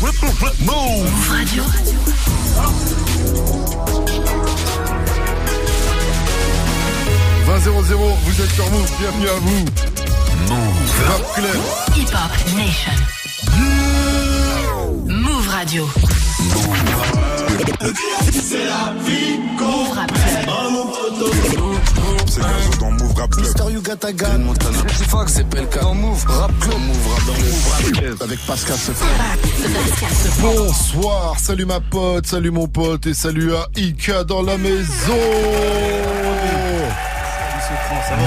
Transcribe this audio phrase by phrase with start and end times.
[0.00, 0.10] Move
[1.28, 1.64] Radio.
[8.24, 9.64] vous êtes sur Move, bienvenue à vous.
[10.48, 10.90] Move.
[11.08, 11.60] Rap Club.
[11.96, 12.92] Hip Hop Nation.
[15.08, 15.88] Move Radio.
[18.30, 20.46] C'est la vie Move Rap Club.
[22.28, 22.77] C'est
[23.18, 23.46] Rap Club.
[23.46, 24.78] Mister Yugatagan, Montana.
[25.08, 25.80] Fox, c'est Pelka.
[25.80, 26.78] Dans Move Rap Club.
[26.78, 28.22] Move Rap dans Move Rap Club.
[28.22, 29.06] Avec Pascal Sefran.
[30.40, 34.86] Bonsoir, salut ma pote, salut mon pote et salut à Ika dans la maison.
[38.08, 38.22] Ça va,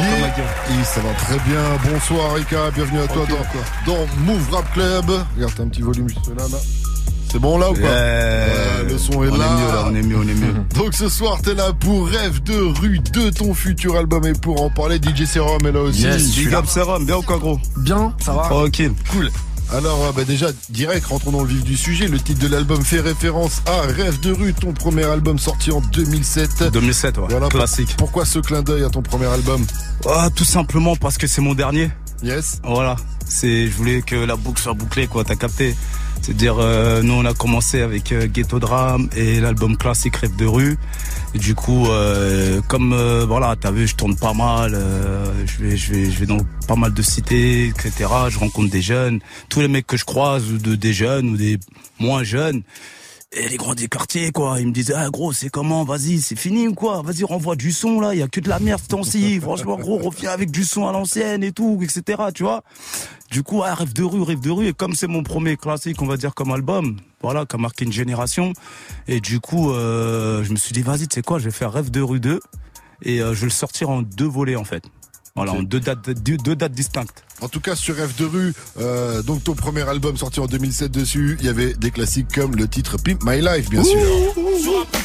[0.69, 1.63] Oui, ça va très bien.
[1.91, 3.25] Bonsoir Ika, bienvenue à toi
[3.85, 5.05] dans, dans Move Rap Club.
[5.35, 6.57] Regarde, t'as un petit volume juste là, là.
[7.31, 9.45] C'est bon là ou pas Ouais, Le son est on là.
[9.45, 10.53] est mieux là, on est mieux, on est mieux.
[10.75, 14.61] Donc ce soir, t'es là pour Rêve de rue de ton futur album et pour
[14.61, 16.05] en parler, DJ Serum est là aussi.
[16.35, 18.91] Big up Serum, bien ou quoi gros Bien, ça va Tranquille.
[19.11, 19.29] Cool.
[19.73, 22.09] Alors euh, bah, déjà, direct, rentrons dans le vif du sujet.
[22.09, 25.79] Le titre de l'album fait référence à Rêve de rue, ton premier album sorti en
[25.79, 26.71] 2007.
[26.73, 27.23] 2007, ouais.
[27.29, 27.95] Voilà, Classique.
[27.97, 29.65] Pourquoi ce clin d'œil à ton premier album?
[30.09, 31.89] Ah, tout simplement parce que c'est mon dernier.
[32.23, 32.59] Yes.
[32.65, 32.97] Voilà.
[33.25, 35.23] C'est, je voulais que la boucle soit bouclée, quoi.
[35.23, 35.73] T'as capté?
[36.21, 40.45] C'est-à-dire, euh, nous, on a commencé avec euh, Ghetto Drame et l'album classique Rêve de
[40.45, 40.77] rue.
[41.33, 44.75] Et du coup, euh, comme euh, voilà, t'as vu, je tourne pas mal.
[44.75, 47.91] euh, je vais, je vais, je vais dans pas mal de cités, etc.
[48.29, 49.19] Je rencontre des jeunes,
[49.49, 51.57] tous les mecs que je croise, de des jeunes ou des
[51.99, 52.61] moins jeunes.
[53.33, 56.35] Et les grands des quartiers, quoi, ils me disaient, ah gros, c'est comment, vas-y, c'est
[56.35, 57.01] fini ou quoi?
[57.01, 59.39] Vas-y, renvoie du son, là, il y a que de la merde ce temps-ci.
[59.41, 62.61] Franchement, gros, reviens avec du son à l'ancienne et tout, etc., tu vois
[63.29, 64.67] Du coup, ah, rêve de rue, rêve de rue.
[64.67, 67.85] Et comme c'est mon premier classique, on va dire, comme album, voilà, qui a marqué
[67.85, 68.51] une génération.
[69.07, 71.71] Et du coup, euh, je me suis dit, vas-y, tu sais quoi, je vais faire
[71.71, 72.41] rêve de rue 2.
[73.03, 74.83] Et euh, je vais le sortir en deux volets, en fait.
[75.35, 77.23] Voilà, en deux dates, deux, deux dates distinctes.
[77.41, 80.91] En tout cas, sur Rêve de rue, euh, donc ton premier album sorti en 2007
[80.91, 83.99] dessus, il y avait des classiques comme le titre Pimp My Life, bien sûr.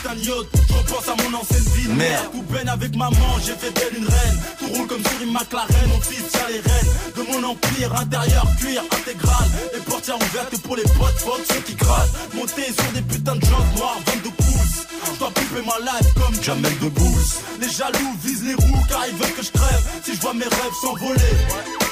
[0.07, 2.27] Putain de yacht, je repense à mon ancienne vie de merde.
[2.53, 4.39] Peine avec maman, j'ai fait telle une reine.
[4.59, 7.95] Tout roule comme sur une McLaren, mon fils tient les rênes de mon empire.
[7.97, 9.49] Intérieur, cuir, intégral.
[9.75, 12.35] Les portières ouvertes pour les potes, fuck ceux qui grattent.
[12.35, 14.87] Monter sur des putains de jantes noires, 22 pouces.
[15.13, 17.41] Je dois couper ma life comme Jamel de Bouze.
[17.61, 19.83] Les jaloux visent les roues car ils veulent que je crève.
[20.05, 21.35] Si je vois mes rêves s'envoler,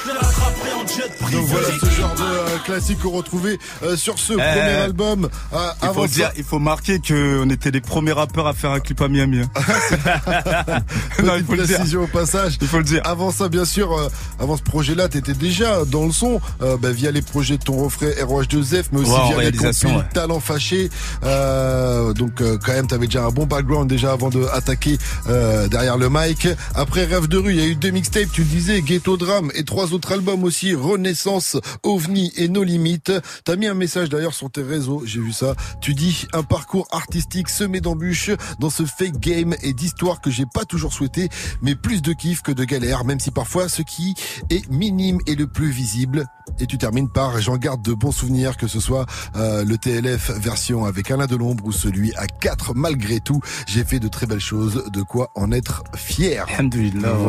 [0.05, 1.37] je les rattraperai en jet privé.
[1.37, 5.29] Donc voilà ce genre de euh, classique qu'on retrouvait euh, sur ce premier album.
[5.53, 8.79] Euh, Il faut, dire, il faut marquer qu'on était les premiers rappeurs à faire un
[8.79, 9.41] clip à Miami.
[9.41, 9.49] hein.
[11.23, 12.01] non, il faut le dire.
[12.01, 12.57] au passage.
[12.61, 13.01] Il faut le dire.
[13.05, 16.91] Avant ça, bien sûr, euh, avant ce projet-là, t'étais déjà dans le son, euh, bah,
[16.91, 20.13] via les projets de ton refrain ROH2F, mais aussi via les réalisation, compiles ouais.
[20.13, 20.89] Talent Fâché.
[21.23, 24.97] Euh, donc euh, quand même, t'avais déjà un bon background déjà avant de attaquer
[25.29, 26.47] euh, derrière le mic.
[26.75, 29.51] Après Rêve de rue, il y a eu deux mixtapes, tu le disais, Ghetto Drame
[29.55, 33.11] et trois autres albums aussi, Renaissance, OVNI et No Limites.
[33.43, 35.55] T'as mis un message d'ailleurs sur tes réseaux, j'ai vu ça.
[35.81, 40.45] Tu dis un parcours artistique semé d'embûches dans ce fake game et d'histoires que j'ai
[40.45, 41.29] pas toujours souhaité,
[41.61, 44.15] mais plus de kiff que de galère, même si parfois ce qui
[44.49, 46.25] est minime est le plus visible.
[46.59, 49.05] Et tu termines par j'en garde de bons souvenirs, que ce soit
[49.35, 53.41] euh, le TLF version avec Alain Delombre ou celui à 4 malgré tout.
[53.67, 56.45] J'ai fait de très belles choses, de quoi en être fier.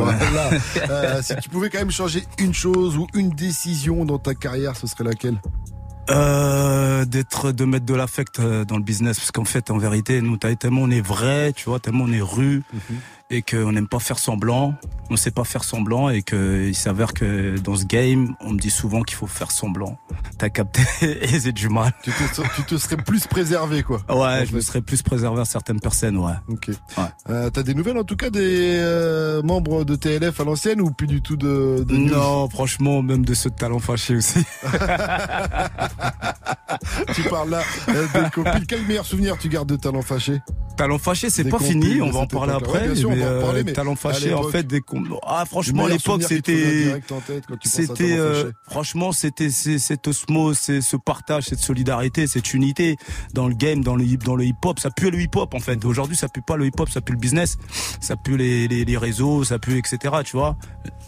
[0.06, 0.14] Ouais.
[0.18, 0.50] Voilà.
[0.88, 4.76] Euh, si tu pouvais quand même changer une chose ou une décision dans ta carrière,
[4.76, 5.38] ce serait laquelle?
[6.08, 9.18] Euh, d'être de mettre de l'affect euh, dans le business.
[9.18, 12.20] Parce qu'en fait en vérité nous tellement on est vrai tu vois tellement on est
[12.20, 12.62] rue
[13.30, 14.74] et qu'on n'aime pas faire semblant
[15.10, 18.58] on sait pas faire semblant et que il s'avère que dans ce game on me
[18.58, 19.98] dit souvent qu'il faut faire semblant
[20.38, 20.82] t'as capté?
[21.22, 24.00] Et c'est du mal tu te, tu te serais plus préservé, quoi.
[24.08, 24.56] ouais je fait.
[24.56, 26.68] me serais plus préservé à certaines personnes ouais Ok.
[26.68, 27.04] Ouais.
[27.30, 30.90] Euh, T'as des nouvelles en tout cas des euh, membres de TLF à l'ancienne ou
[30.90, 34.44] plus du tout de, de non franchement même de ce talent fâché aussi
[37.14, 38.66] Tu parles là euh, des.
[38.66, 40.40] Quel meilleur souvenir tu gardes de talent fâché?
[40.76, 43.60] Talent fâché c'est pas fini de on va en parler après Ouais, sûr, mais, parler,
[43.60, 44.82] euh, mais talent fâché en fait des
[45.26, 47.00] ah franchement à l'époque c'était
[47.62, 52.96] C'était euh, franchement c'était cette osmose, c'est ce partage, cette solidarité, cette unité
[53.34, 54.78] dans le game, dans le hip dans le hip hop.
[54.78, 55.84] Ça pue le hip hop en fait.
[55.84, 57.58] Aujourd'hui ça pue pas le hip hop, ça pue le business,
[58.00, 60.16] ça pue les, les, les réseaux, ça pue etc.
[60.24, 60.56] Tu vois.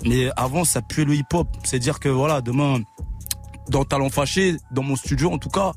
[0.05, 1.49] Mais avant ça pue le hip hop.
[1.65, 2.81] C'est dire que voilà demain
[3.69, 5.73] dans Talent Fâché, dans mon studio en tout cas,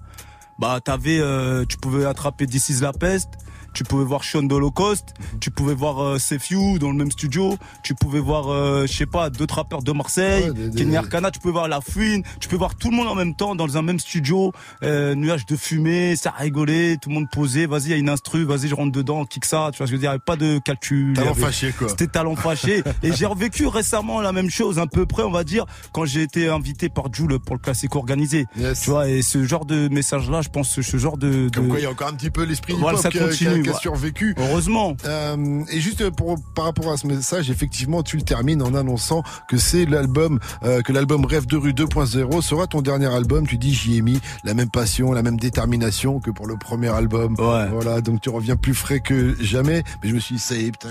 [0.60, 3.30] bah t'avais, euh, tu pouvais attraper is la peste.
[3.74, 7.96] Tu pouvais voir Sean d'Holocaust, tu pouvais voir euh, Sefiu dans le même studio, tu
[7.96, 11.32] pouvais voir, euh, je sais pas, deux trappeurs de Marseille, Ouais, des- des- Kenny Arcana,
[11.32, 13.78] tu pouvais voir La Fouine, tu peux voir tout le monde en même temps dans
[13.78, 14.52] un même studio,
[14.84, 18.10] euh, nuage de fumée, ça rigolait, tout le monde posait, vas-y, il y a une
[18.10, 20.20] instru, vas-y, je rentre dedans, kick ça, tu vois, je veux dire, il y avait
[20.20, 21.14] pas de calcul.
[21.16, 21.88] Talent avait- fâché, quoi.
[21.90, 22.84] C'était talent fâché.
[23.04, 26.22] Et j'ai revécu récemment la même chose, un peu près, on va dire, quand j'ai
[26.24, 28.46] été invité par Jules pour le classique organisé.
[28.58, 28.82] Yes.
[28.82, 31.80] Tu vois, et ce genre de message-là, je pense, ce genre de, Comme de- quoi,
[31.80, 33.80] il y a encore un petit peu l'esprit Voilà, ça continue, qui a ouais.
[33.80, 34.36] survécu.
[34.38, 34.96] heureusement.
[35.06, 39.24] Euh, et juste pour par rapport à ce message, effectivement, tu le termines en annonçant
[39.48, 43.48] que c'est l'album, euh, que l'album Rêve de rue 2.0 sera ton dernier album.
[43.48, 46.90] Tu dis j'y ai mis la même passion, la même détermination que pour le premier
[46.90, 47.36] album.
[47.38, 47.68] Ouais.
[47.70, 49.84] Voilà, donc tu reviens plus frais que jamais.
[50.04, 50.90] Mais je me suis dit ça y est, putain.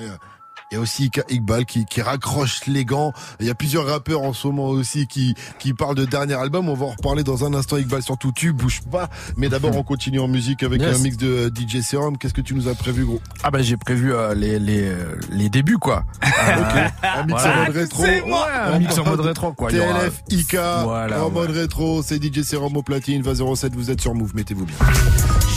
[0.71, 3.13] Il y a aussi Ika- Iqbal qui, qui raccroche les gants.
[3.41, 6.69] Il y a plusieurs rappeurs en ce moment aussi qui, qui parlent de dernier album.
[6.69, 7.77] On va en reparler dans un instant.
[7.77, 9.09] Iqbal, surtout tu, bouge pas.
[9.37, 10.95] Mais d'abord, on continue en musique avec Yes.
[10.97, 12.17] un mix de euh, DJ Serum.
[12.19, 13.21] Qu'est-ce que tu nous as prévu, gros?
[13.43, 16.05] Ah bah j'ai prévu euh, les, les, euh, les débuts quoi.
[16.23, 17.63] Un mix Voilà.
[17.63, 18.03] en mode rétro.
[18.05, 18.47] C'est moi.
[18.53, 19.71] un mix en mode rétro quoi.
[19.71, 21.33] TLF, IK, Voilà, en ouais.
[21.33, 24.77] mode rétro, c'est DJ Serum au platine, 2007, vous êtes sur Move, mettez-vous bien.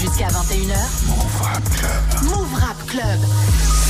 [0.01, 1.07] Jusqu'à 21h.
[1.07, 2.23] Move Rap Club.
[2.23, 3.82] Move Rap Club.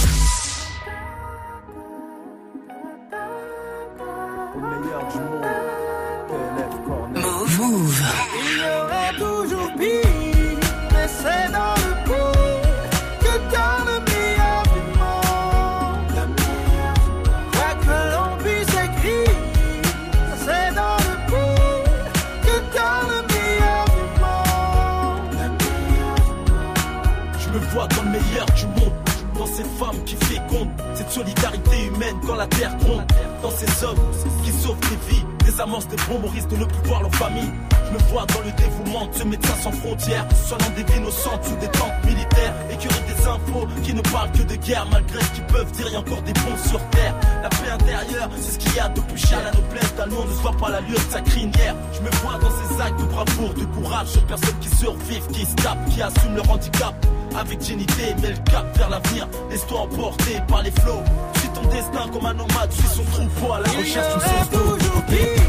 [29.63, 33.03] Ces femmes qui fécondent, cette solidarité humaine quand la terre gronde.
[33.41, 33.97] Dans ces hommes
[34.43, 37.51] qui sauvent des vies, des amorces des bons risque de ne plus voir leur famille.
[37.93, 41.43] Je me vois dans le dévouement de ce médecin sans frontières, soignant des vies innocentes
[41.43, 42.53] sous des tentes militaires.
[42.71, 45.93] Écurie des infos qui ne parlent que de guerre, malgré ce qu'ils peuvent dire, il
[45.93, 47.13] y a encore des bons sur terre.
[47.43, 49.39] La paix intérieure, c'est ce qu'il y a de plus cher.
[49.43, 51.75] La noblesse d'un nom ne se voit pas la lueur de sa crinière.
[51.93, 55.45] Je me vois dans ces actes de bravoure, de courage, sur personnes qui survivent, qui
[55.45, 56.95] se tapent, qui assument leur handicap.
[57.39, 59.27] Avec dignité, mets le cap vers l'avenir.
[59.51, 61.03] Laisse-toi emporter par les flots.
[61.37, 65.43] Suis ton destin comme un nomade, suis son troupeau à la recherche toujours pire,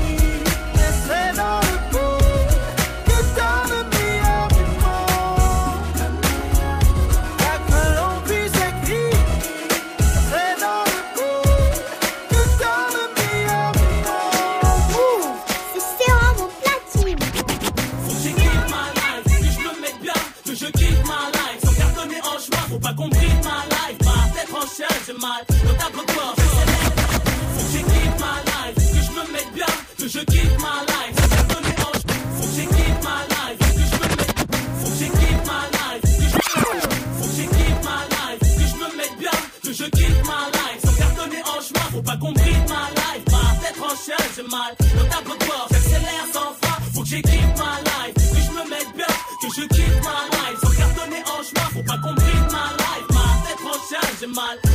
[1.08, 2.03] mais dans le coup
[25.34, 26.04] mal, le tableau
[26.36, 26.92] j'accélère.
[27.54, 31.16] Faut que j'équipe ma life, que je me mette bien, que je kiffe ma life.
[31.16, 31.60] Je me
[34.14, 34.38] mette.
[34.80, 34.90] Faut
[37.18, 40.80] Faut que j'équipe ma life, que je me mette bien, que je kiffe ma life.
[40.84, 43.24] Sans cartonner en chemin, faut pas qu'on ma life.
[43.34, 46.50] Ma tête en chien, j'ai mal, de bord, j'accélère sans.
[46.94, 50.58] Faut que j'équipe ma life, que je me mette bien, que je kiffe ma life.
[50.62, 53.08] Sans cartonner en chemin, faut pas qu'on ma life.
[53.16, 54.73] Ma tête en chien, j'ai mal,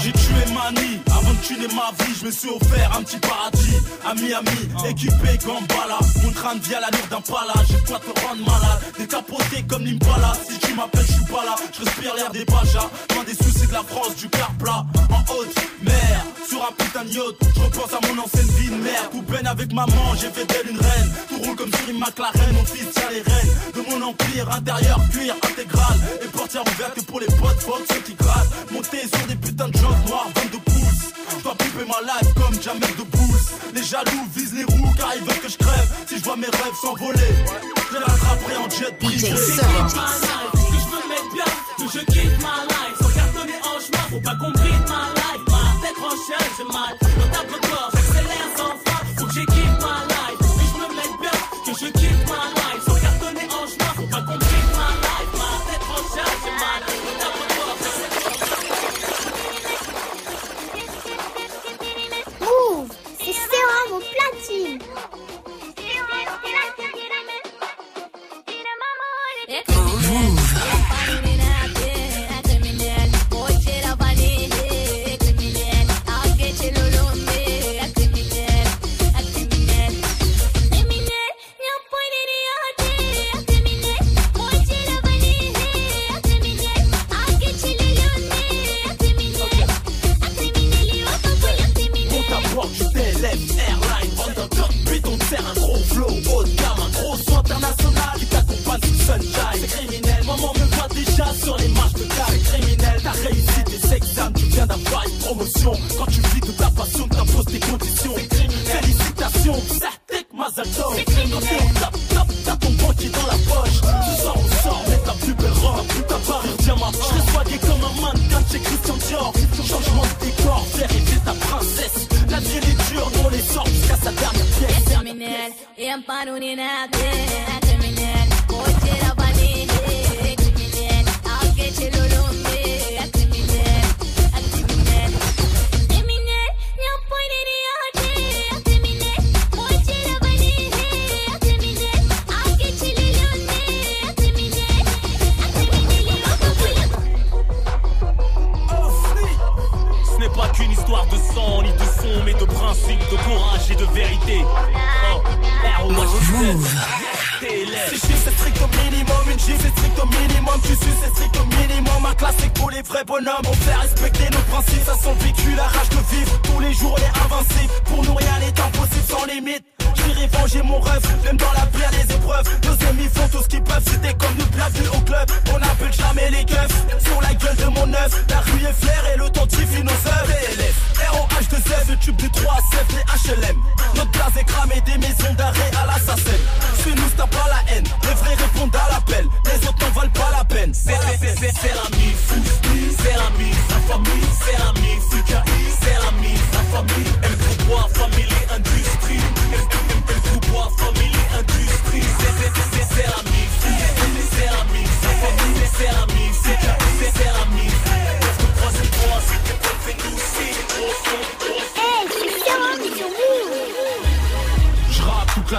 [0.00, 1.00] J'ai tué Mani,
[1.42, 5.98] tuer ma vie, je me suis offert un petit paradis à Miami, équipé Gambala.
[6.22, 8.80] Mon crâne via la d'un pala, j'ai de quoi te rendre malade.
[8.98, 11.54] Décapoté comme l'Impala, si tu m'appelles, je suis pas là.
[11.72, 14.84] Je respire l'air des Bajas, loin des soucis de la France, du car plat.
[15.10, 18.76] En haute mer, sur un putain de yacht, je repense à mon ancienne vie de
[18.76, 19.10] mère.
[19.10, 21.12] Tout peine avec maman, j'ai fait d'elle une reine.
[21.28, 24.50] Tout roule comme sur une McLaren, mon fils tient les rênes de mon empire.
[24.50, 28.72] Intérieur, cuir intégral, et portière ouverte pour les potes, fuck ceux qui grattent.
[28.72, 30.78] Monter sur des putains de jantes noires, 22 pouces.
[31.42, 33.52] Dois couper ma life comme Jamel de Boost.
[33.74, 35.88] Les jaloux visent les roues car ils veulent que je crève.
[36.08, 37.34] Si je vois mes rêves s'envoler,
[37.90, 39.30] je les rattraperai en jet privé.
[39.30, 39.42] Que je
[40.92, 42.96] me mette bien, que je kiffe ma life.
[43.00, 45.44] Sans cartonner en chemin, faut pas qu'on bride ma life.
[45.48, 46.94] Ma tête en chien, j'ai mal.
[47.32, 49.02] Tableau de bord, j'accélère sans frein.
[49.18, 50.38] Faut que j'équipe ma life.
[50.38, 52.17] Que je me mette bien, que je kiffe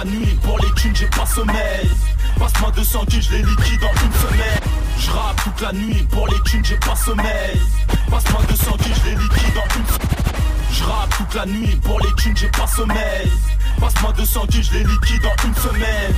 [0.04, 1.90] la nuit pour les thunes, j'ai pas sommeil.
[2.38, 4.60] Passe-moi 200 kills, je les liquide en une semaine.
[4.98, 7.60] Je toute la nuit pour les thunes, j'ai pas sommeil.
[8.10, 10.08] Passe-moi 200 kills, je les liquide en une semaine.
[10.72, 13.30] Je toute la nuit pour les thunes, j'ai pas sommeil.
[13.78, 16.14] Passe-moi 200 kills, je les liquide en une semaine.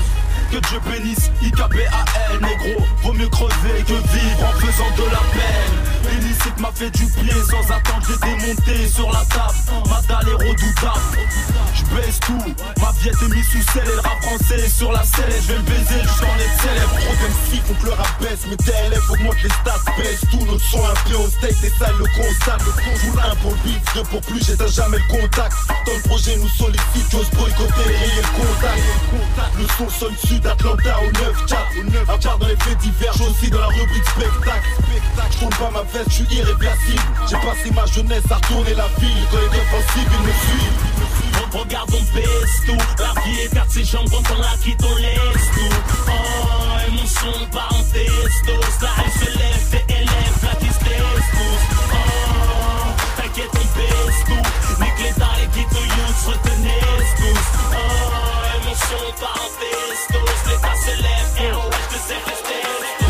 [0.53, 2.85] Que Dieu bénisse IKBAL, négro.
[3.03, 5.92] Vaut mieux crever que vivre en faisant de la peine.
[6.11, 9.55] L'illicite m'a fait du pied sans attendre, j'ai démonté sur la table.
[9.89, 11.01] Ma dalle est redoutable.
[11.75, 14.19] Je baisse tout, ma vie est mise sous scelle et le rap
[14.55, 15.33] est sur la selle.
[15.41, 16.97] Je vais le baiser jusqu'en être célèbre.
[16.99, 20.85] Trop d'MC font que le baisse, mais TLF augmente les stats, baisse Tous nos sons
[20.85, 22.59] un peu au steak, c'est ça le constat.
[23.03, 25.55] Joue un pour le beat, deux pour plus, j'éteins jamais le contact.
[25.87, 28.83] Dans le projet, nous sollicite, j'ose boycotter, rayer le contact.
[29.59, 31.67] Le son sonne sud, Atlanta au 9 chat.
[32.09, 34.69] À part dans les faits divers, aussi dans la rubrique spectacle.
[35.31, 37.03] Je tourne pas ma veste, je suis irréversible.
[37.29, 39.27] J'ai passé ma jeunesse à retourner la ville.
[39.31, 40.93] Quand les défensifs, ils me suivent.
[41.53, 42.79] Regarde, on baisse tout.
[42.99, 45.77] La vie est perd ses jambes quand on la quitte, on laisse tout.
[46.09, 46.13] Oh,
[46.87, 48.83] et mon son part en testos.
[48.83, 51.63] Là, elle se lève, tes élèves, là qui se taisent tous.
[51.93, 51.97] Oh,
[53.17, 54.83] t'inquiète, on baisse tout.
[54.83, 56.81] Nique les dards, les guides, youths, retenez
[57.17, 57.47] tous.
[57.71, 57.77] Oh,
[58.49, 60.41] et mon son part en testos.
[60.49, 63.02] L'état se lève, ROH de Z,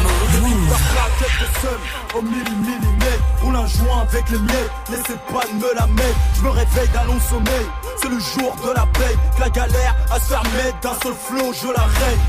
[0.72, 1.80] Par plaquette de seum
[2.14, 6.40] au millimètre Roule un joint avec les miettes Laissez pas de me la mettre Je
[6.40, 7.66] me réveille d'un long sommeil.
[8.00, 11.12] C'est le jour de la paix Que la galère à se faire mettre D'un seul
[11.12, 12.20] flot je la règne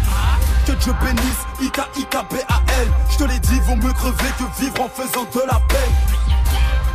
[0.65, 4.81] que Dieu bénisse, Ika Ika B-A-L Je te l'ai dit, vaut mieux crever que vivre
[4.81, 6.32] en faisant de la peine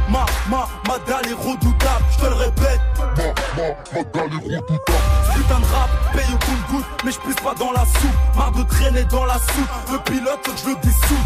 [0.08, 2.80] Ma, ma, ma dalle est redoutable, je te le répète.
[2.98, 4.98] Ma, ma, ma dalle est redoutable.
[5.34, 8.36] Putain de rap paye au compte-goutte Mais je pisse pas dans la soupe.
[8.36, 11.24] Marre de traîner dans la soupe Le pilote je le dessous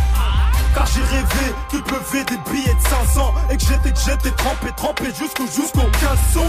[0.74, 5.04] car j'ai rêvé qu'il pleuvait des billets de 500 Et que j'étais, j'étais trempé, trempé
[5.06, 6.48] jusqu'au, jusqu'au caleçon.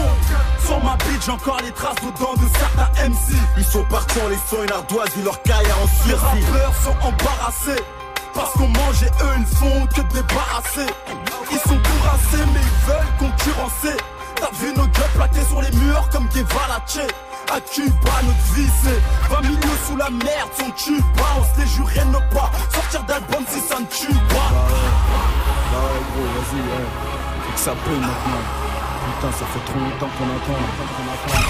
[0.64, 4.28] Sur ma bite j'ai encore les traces dedans de certains MC Ils sont partis en
[4.28, 6.06] laissant une ardoise vu leur carrière en sursis.
[6.06, 7.82] Les rappeurs sont embarrassés
[8.34, 10.86] parce qu'on mange et eux ils ne font que débarrasser
[11.50, 13.96] Ils sont courassés mais ils veulent concurrencer
[14.36, 16.82] T'as vu nos gueules plaqués sur les murs comme Guevara
[17.52, 21.66] à Cuba, notre vie c'est 20 milieux sous la merde, son Cuba On se les
[21.68, 24.66] jurait ne pas sortir d'album si ça ne tue pas Bah
[25.76, 26.86] ouais gros, vas-y, ouais.
[27.44, 28.42] Faut que ça paye maintenant.
[29.04, 30.58] Putain, ça fait trop longtemps qu'on attend.
[30.94, 31.44] qu'on attend.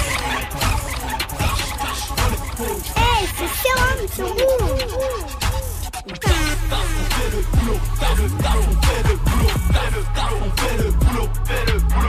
[2.96, 3.78] Hey, c'est sur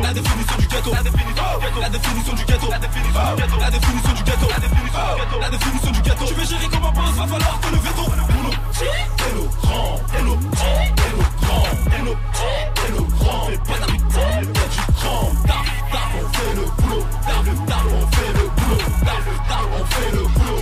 [0.01, 4.23] La définition du ghetto, la définition du ghetto, la définition du ghetto, la définition du
[4.23, 4.47] ghetto,
[5.39, 6.25] la définition du ghetto.
[6.25, 7.79] Tu veux gérer comme un boss, va falloir te le
[17.45, 18.89] du boulot.
[19.89, 20.61] Fait le boulot.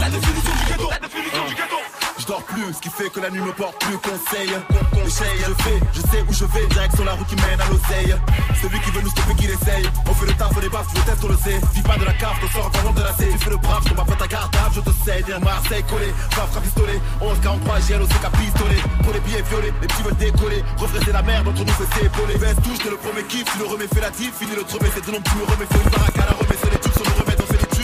[0.00, 1.97] La définition du ghetto, la définition du ghetto.
[2.18, 4.50] Je plus, ce qui fait que la nuit me porte plus conseil.
[4.90, 8.14] Conseil, je fais, je sais où je vais, direction la route qui mène à l'oseille.
[8.60, 9.86] Celui qui veut nous stopper, qu'il essaye.
[10.04, 11.60] On fait le taf, on les baffes, je teste, on le sait.
[11.74, 13.28] Dis pas de la cave, te sors encore de la C.
[13.30, 15.22] Tu fais le brave, je m'appelle ta garde je te sais.
[15.22, 17.00] Dire Marseille collé, frappe, frappe pistolet.
[17.20, 18.82] 11, 43, j'ai l'OC qu'à pistolet.
[19.04, 20.64] Pour les billets violets, les petits veulent décoller.
[20.76, 22.36] Refrainer la merde, entre nous c'est épauler.
[22.36, 24.34] Veste touche, t'es le premier kiff, tu le remets, fais la tif.
[24.34, 26.58] Fini le tremé, c'est de nom, tu me remets, fais une baraque à la remets,
[26.58, 27.82] c'est les tubes, sur le remède, on fait les tu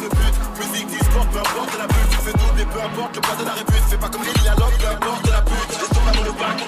[0.00, 0.21] nous ce
[0.92, 2.10] du sport, peu importe la pute.
[2.10, 3.84] Tu fais double et peu importe le poids de la répute.
[3.88, 5.70] Fais pas comme Lily à l'homme, peu importe la pute.
[5.80, 6.58] Laisse tomber dans le bac,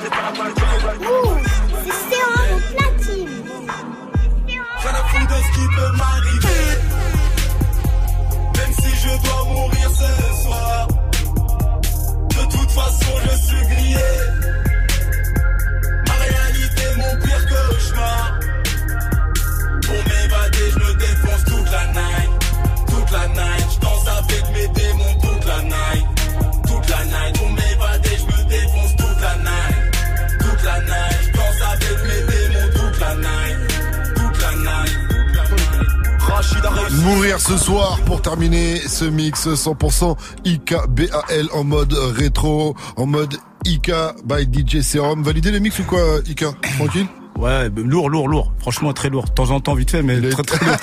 [38.35, 43.93] terminer ce mix 100% IKBAL en mode rétro, en mode IK
[44.25, 45.23] by DJ Serum.
[45.23, 47.07] Validé le mix ou quoi, IK Tranquille?
[47.39, 48.53] Ouais, lourd, lourd, lourd.
[48.59, 49.27] Franchement, très lourd.
[49.27, 50.77] De temps en temps, vite fait, mais très, très lourd.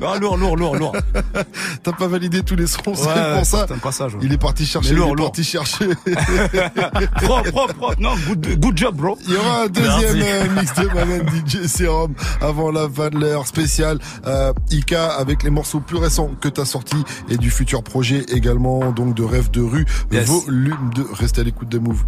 [0.00, 0.96] non, lourd, lourd, lourd, lourd.
[1.82, 3.66] T'as pas validé tous les sons, c'est pour ça.
[3.82, 4.14] passage.
[4.14, 4.20] ouais.
[4.22, 5.26] Il est parti chercher, lourd, il est lourd.
[5.26, 5.88] parti chercher.
[7.22, 8.00] propre, propre, propre.
[8.00, 9.18] Non, good, good job, bro.
[9.26, 13.18] Il y aura un deuxième euh, mix de Maman DJ Serum avant la fin de
[13.18, 17.82] l'heure spéciale euh, Ika avec les morceaux plus récents que t'as sortis et du futur
[17.82, 20.26] projet également donc de Rêve de rue Yes.
[20.26, 22.04] volume 2 restez à l'écoute de Move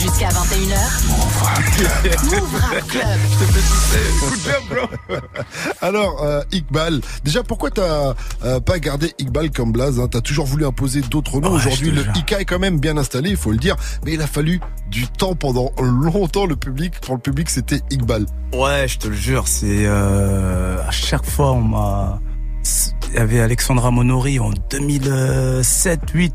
[0.00, 0.78] Jusqu'à 21h.
[2.24, 3.20] Move Rap Club.
[4.20, 5.16] Good job, bro.
[5.82, 8.14] alors euh, Iqbal déjà pourquoi t'as
[8.44, 10.08] euh, pas gardé Iqbal comme blaze hein?
[10.10, 12.16] T'as toujours voulu imposer d'autres noms Ouais, aujourd'hui je te le.
[12.16, 15.06] Ika est quand même bien installé il faut le dire mais il a fallu du
[15.06, 19.46] temps pendant longtemps le public pour le public c'était Iqbal Ouais, je te le jure,
[19.46, 22.20] c'est euh, à chaque fois on m'a.
[23.10, 26.34] Il y avait Alexandra Monori en 2007, 8,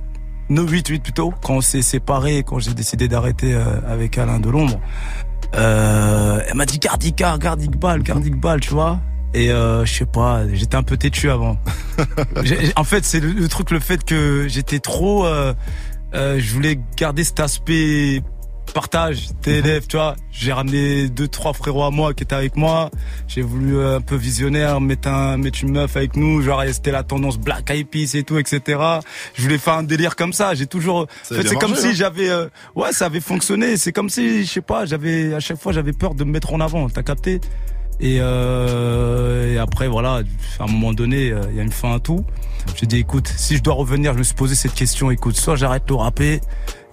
[0.49, 4.39] non 8, 8 plutôt, quand on s'est séparés, quand j'ai décidé d'arrêter euh, avec Alain
[4.39, 4.79] Delombre.
[5.55, 8.99] Euh, elle m'a dit garde Icar, garde Iqbal, garde Iqbal, tu vois.
[9.33, 11.57] Et euh, je sais pas, j'étais un peu têtu avant.
[12.75, 15.25] En fait, c'est le, le truc, le fait que j'étais trop.
[15.25, 15.53] euh,
[16.13, 18.21] euh, je voulais garder cet aspect
[18.73, 20.15] partage, TLF, tu vois.
[20.31, 22.89] J'ai ramené deux, trois frérots à moi qui étaient avec moi.
[23.27, 26.41] J'ai voulu euh, un peu visionnaire, mettre, un, mettre une meuf avec nous.
[26.41, 28.79] Genre, c'était la tendance Black Eyed Peas et tout, etc.
[29.35, 30.53] Je voulais faire un délire comme ça.
[30.55, 31.07] J'ai toujours.
[31.23, 31.91] Ça en a fait, bien c'est comme si hein.
[31.93, 32.29] j'avais.
[32.29, 33.77] euh, ouais, ça avait fonctionné.
[33.77, 36.53] C'est comme si, je sais pas, j'avais à chaque fois j'avais peur de me mettre
[36.53, 36.89] en avant.
[36.89, 37.41] T'as capté?
[37.99, 40.21] Et, euh, et après, voilà,
[40.59, 42.25] à un moment donné, euh, il y a une fin à tout.
[42.75, 45.11] J'ai dit, écoute, si je dois revenir, je me suis posé cette question.
[45.11, 46.41] Écoute, soit j'arrête le rapper,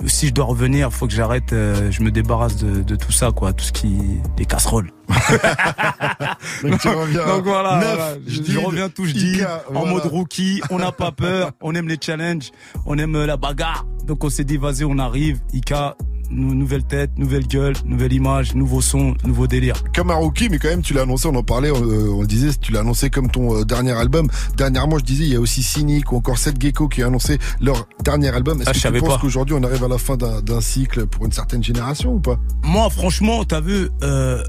[0.03, 3.11] ou si je dois revenir, faut que j'arrête, euh, je me débarrasse de, de tout
[3.11, 3.97] ça, quoi, tout ce qui,
[4.39, 4.91] les casseroles.
[6.63, 8.15] donc tu reviens Donc voilà, neuf, voilà.
[8.27, 9.41] je, dis, je reviens tout, je dis,
[9.75, 12.51] en mode rookie, on n'a pas peur, on aime les challenges,
[12.87, 13.87] on aime euh, la bagarre.
[14.07, 15.97] Donc on s'est dit, vas-y, on arrive, Ika,
[16.33, 19.77] nouvelle tête, nouvelle gueule, nouvelle image, nouveau son, nouveau délire.
[19.97, 22.73] rookie, mais quand même, tu l'as annoncé, on en parlait, euh, on le disait, tu
[22.73, 24.29] l'as annoncé comme ton euh, dernier album.
[24.57, 27.39] Dernièrement, je disais, il y a aussi Cynic ou encore Seth Gecko qui a annoncé
[27.61, 28.61] leur dernier album.
[28.61, 31.25] Est-ce Ah, que je tu penses qu'aujourd'hui, on arrive à la fin d'un cycle pour
[31.27, 32.39] une certaine génération ou pas?
[32.65, 34.43] Moi, franchement, t'as vu, euh,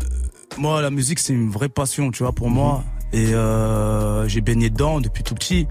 [0.58, 2.84] moi, la musique, c'est une vraie passion, tu vois, pour moi.
[3.12, 5.68] Et euh, j'ai baigné dedans depuis tout petit.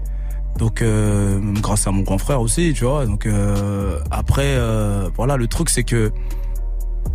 [0.57, 3.05] Donc, euh, grâce à mon grand frère aussi, tu vois.
[3.05, 6.11] Donc, euh, après, euh, voilà, le truc, c'est que,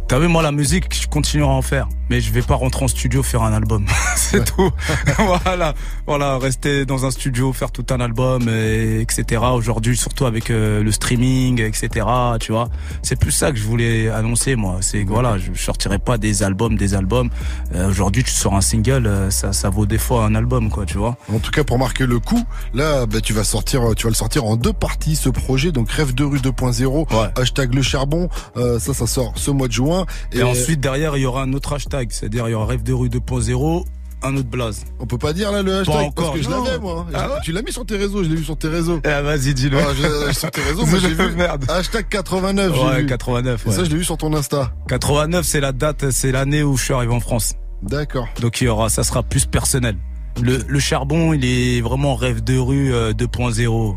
[0.09, 1.89] t'as vu, moi, la musique, je continuerai à en faire.
[2.11, 3.87] Mais je vais pas rentrer en studio faire un album.
[4.17, 4.71] c'est tout.
[5.45, 5.75] voilà,
[6.07, 9.43] voilà, rester dans un studio, faire tout un album, et, etc.
[9.53, 12.07] Aujourd'hui, surtout avec euh, le streaming, etc.
[12.41, 12.69] Tu vois,
[13.03, 14.79] c'est plus ça que je voulais annoncer, moi.
[14.81, 17.31] C'est voilà, je sortirai pas des albums, des albums.
[17.75, 20.85] Euh, Aujourd'hui, tu sors un single, euh, ça, ça vaut des fois un album, quoi,
[20.87, 21.17] tu vois.
[21.33, 22.43] En tout cas, pour marquer le coup,
[22.75, 25.73] là, bah, tu vas sortir, tu vas le sortir en deux parties, ce projet.
[25.73, 27.29] Donc, Rêve de rue 2.0, Ouais.
[27.37, 28.29] hashtag le charbon.
[28.57, 30.07] euh, ça, ça sort ce mois de juin.
[30.33, 32.93] Et, ensuite, derrière, il y aura un autre hashtag, c'est-à-dire il y aura Rêve de
[32.93, 33.85] rue 2.0,
[34.23, 34.85] un autre blaze.
[34.99, 37.07] on peut pas dire là le hashtag encore, parce que je l'avais moi.
[37.15, 39.01] Ah ouais tu l'as mis sur tes réseaux, je l'ai vu sur tes réseaux.
[39.05, 39.79] Eh, vas-y, dis-le.
[39.79, 41.31] Ah, sur tes réseaux, moi j'ai vu.
[41.37, 41.65] Merde.
[41.69, 43.07] Hashtag 89, j'ai Ouais, vu.
[43.07, 43.75] 89, Et ouais.
[43.77, 44.73] ça, je l'ai vu sur ton Insta.
[44.89, 47.55] 89, c'est la date, c'est l'année où je suis arrivé en France.
[47.83, 48.27] D'accord.
[48.41, 49.97] Donc il y aura, ça sera plus personnel.
[50.43, 53.95] Le, le charbon, il est vraiment rêve de rue euh, 2.0,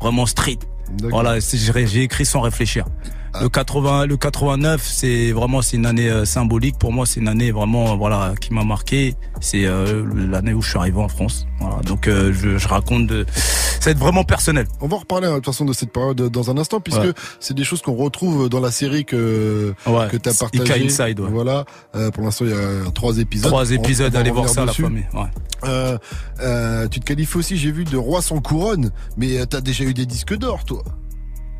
[0.00, 0.58] vraiment street.
[1.02, 2.86] Voilà, j'ai écrit sans réfléchir.
[3.34, 3.42] Ah.
[3.42, 7.04] Le 80, le 89, c'est vraiment c'est une année euh, symbolique pour moi.
[7.06, 9.14] C'est une année vraiment euh, voilà qui m'a marqué.
[9.40, 11.46] C'est euh, l'année où je suis arrivé en France.
[11.60, 14.66] Voilà, donc euh, je, je raconte de, ça va être vraiment personnel.
[14.80, 16.80] On va en reparler hein, de toute façon de cette période euh, dans un instant
[16.80, 17.12] puisque Ouais.
[17.40, 20.08] c'est des choses qu'on retrouve dans la série que Ouais.
[20.10, 20.84] que t'as Ika partagé.
[20.86, 21.28] Inside, ouais.
[21.30, 21.64] Voilà.
[21.96, 23.48] Euh, pour l'instant, il y a trois épisodes.
[23.50, 24.82] Trois épisodes, on allez voir ça, la dessus.
[24.82, 25.06] famille.
[25.14, 25.20] Ouais.
[25.64, 25.98] Euh,
[26.40, 29.92] euh, tu te qualifies aussi, j'ai vu, de roi sans couronne, mais t'as déjà eu
[29.94, 30.82] des disques d'or, toi?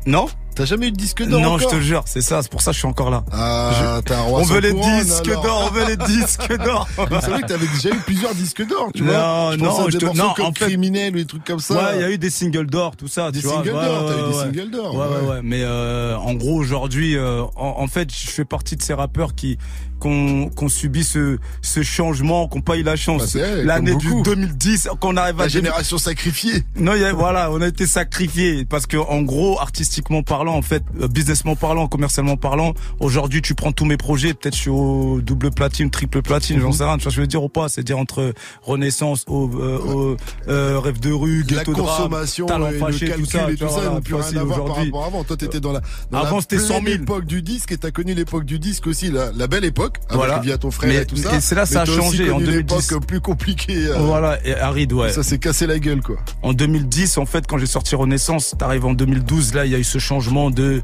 [0.05, 0.27] Non?
[0.55, 2.71] T'as jamais eu de disque d'or Non, je te jure, c'est ça, c'est pour ça
[2.71, 3.23] que je suis encore là.
[3.31, 6.85] Ah, t'es un roi On veut les disques d'or, on veut les disques d'or.
[6.97, 9.51] C'est vrai que t'avais déjà eu plusieurs disques d'or, tu Non, vois.
[9.53, 11.59] Je non, à je des te- non, comme en fait- criminel ou des trucs comme
[11.59, 11.75] ça.
[11.75, 13.31] Ouais, il y a eu des singles d'or, tout ça.
[13.31, 14.43] Des tu singles Ouais, d'or, t'as ouais, eu des ouais.
[14.43, 15.29] singles d'or, Ouais, ouais, ouais.
[15.35, 15.39] ouais.
[15.43, 19.35] Mais euh, en gros, aujourd'hui, euh, en, en fait, je fais partie de ces rappeurs
[19.35, 19.57] qui
[19.99, 23.35] qu'on qu'on subit ce ce changement, qu'on pas eu la Bah, chance.
[23.35, 24.23] vrai, L'année du beaucoup.
[24.23, 26.63] 2010, qu'on arrive à La 2000 génération sacrifiée.
[26.77, 30.61] non, y a- voilà, on a été sacrifié parce que en gros, artistiquement parlant, en
[30.61, 34.69] fait, euh, businessment parlant, commercialement parlant, aujourd'hui, tu prends tous mes projets, peut-être je suis
[34.69, 36.61] au double platine, triple platine, Mhm.
[36.63, 36.97] j'en sais rien.
[36.97, 39.77] Tu vois ce que je veux dire ou pas C'est dire entre Renaissance, au, euh,
[39.79, 43.49] au euh, rêve de rue, La ghetto drame, consommation talent et le calcul tout ça,
[43.51, 44.85] et tout ça voilà, n'ont plus tu vois, rien c'est à voir par aujourd'hui.
[44.91, 45.23] rapport à avant.
[45.23, 46.81] Toi, t'étais dans la, dans Avant, la c'était 100 000.
[46.81, 49.97] pleine époque du disque et t'as connu l'époque du disque aussi, la, la belle époque,
[50.07, 50.39] avec Voilà.
[50.39, 51.35] via ton frère Mais- et tout ça.
[51.35, 52.89] et c'est là, ça a changé en connu 2010.
[52.91, 53.87] l'époque plus compliquée.
[53.87, 55.11] euh, Voilà, et Aride, ouais.
[55.11, 56.17] Ça s'est cassé la gueule, quoi.
[56.43, 59.79] En 2010, en fait, quand j'ai sorti Renaissance, t'arrives en 2012, là, il y a
[59.79, 60.81] eu ce changement de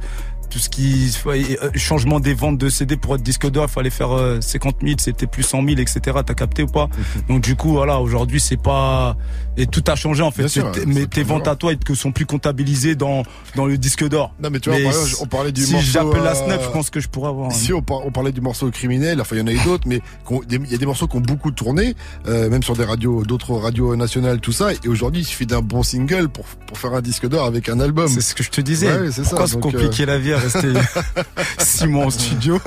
[0.50, 3.90] tout ce qui euh, changement des ventes de CD pour être disque d'or, il fallait
[3.90, 6.00] faire euh, 50 000, c'était plus 100 000, etc.
[6.26, 7.22] T'as capté ou pas Mhm.
[7.28, 9.18] Donc du coup, voilà, aujourd'hui, c'est pas
[9.58, 10.48] et tout a changé en fait.
[10.48, 13.24] Sûr, mais ça tes ventes à toi, ne sont plus comptabilisées dans
[13.56, 14.34] dans le disque d'or.
[14.42, 14.80] Non, mais tu vois,
[15.22, 17.52] on parlait du si morceau, j'appelle la euh, Snap, je pense que je pourrais avoir.
[17.52, 19.88] Si on, par- on parlait du morceau criminel, enfin il y en a eu d'autres,
[19.88, 20.02] mais
[20.50, 21.96] il y a des morceaux qui ont beaucoup tourné,
[22.28, 24.74] euh, même sur des radios, d'autres radios nationales, tout ça.
[24.74, 27.80] Et aujourd'hui, il suffit d'un bon single pour pour faire un disque d'or avec un
[27.80, 28.08] album.
[28.08, 28.92] C'est ce que je te disais.
[28.92, 30.74] Ouais, c'est ça, Pourquoi se donc, compliquer euh, la vie à rester
[31.60, 32.60] six mois en studio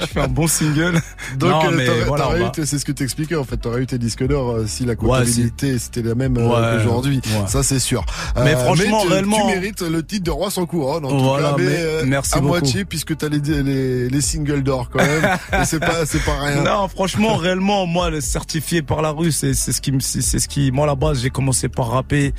[0.00, 1.00] Je fais un bon single.
[1.36, 3.56] Donc non, euh, mais voilà, va- c'est ce que t'expliquais en fait.
[3.56, 7.20] T'aurais eu tes disques d'or euh, si la comptabilité c'était la même euh, Ouais, qu'aujourd'hui.
[7.26, 7.46] ouais.
[7.48, 8.04] Ça c'est sûr.
[8.42, 11.04] Mais franchement, tu, réellement- tu mérites le titre de roi sans couronne.
[11.04, 12.48] En tout Voilà, cas, mais, mais- euh, merci à beaucoup.
[12.48, 15.38] moitié puisque t'as les, les les singles d'or quand même.
[15.64, 16.62] C'est pas c'est pas rien.
[16.62, 20.38] Non, franchement, réellement, moi, le certifié par la rue, c'est c'est ce qui c'est c'est
[20.38, 22.34] ce qui, moi, à la base, j'ai commencé par rapper.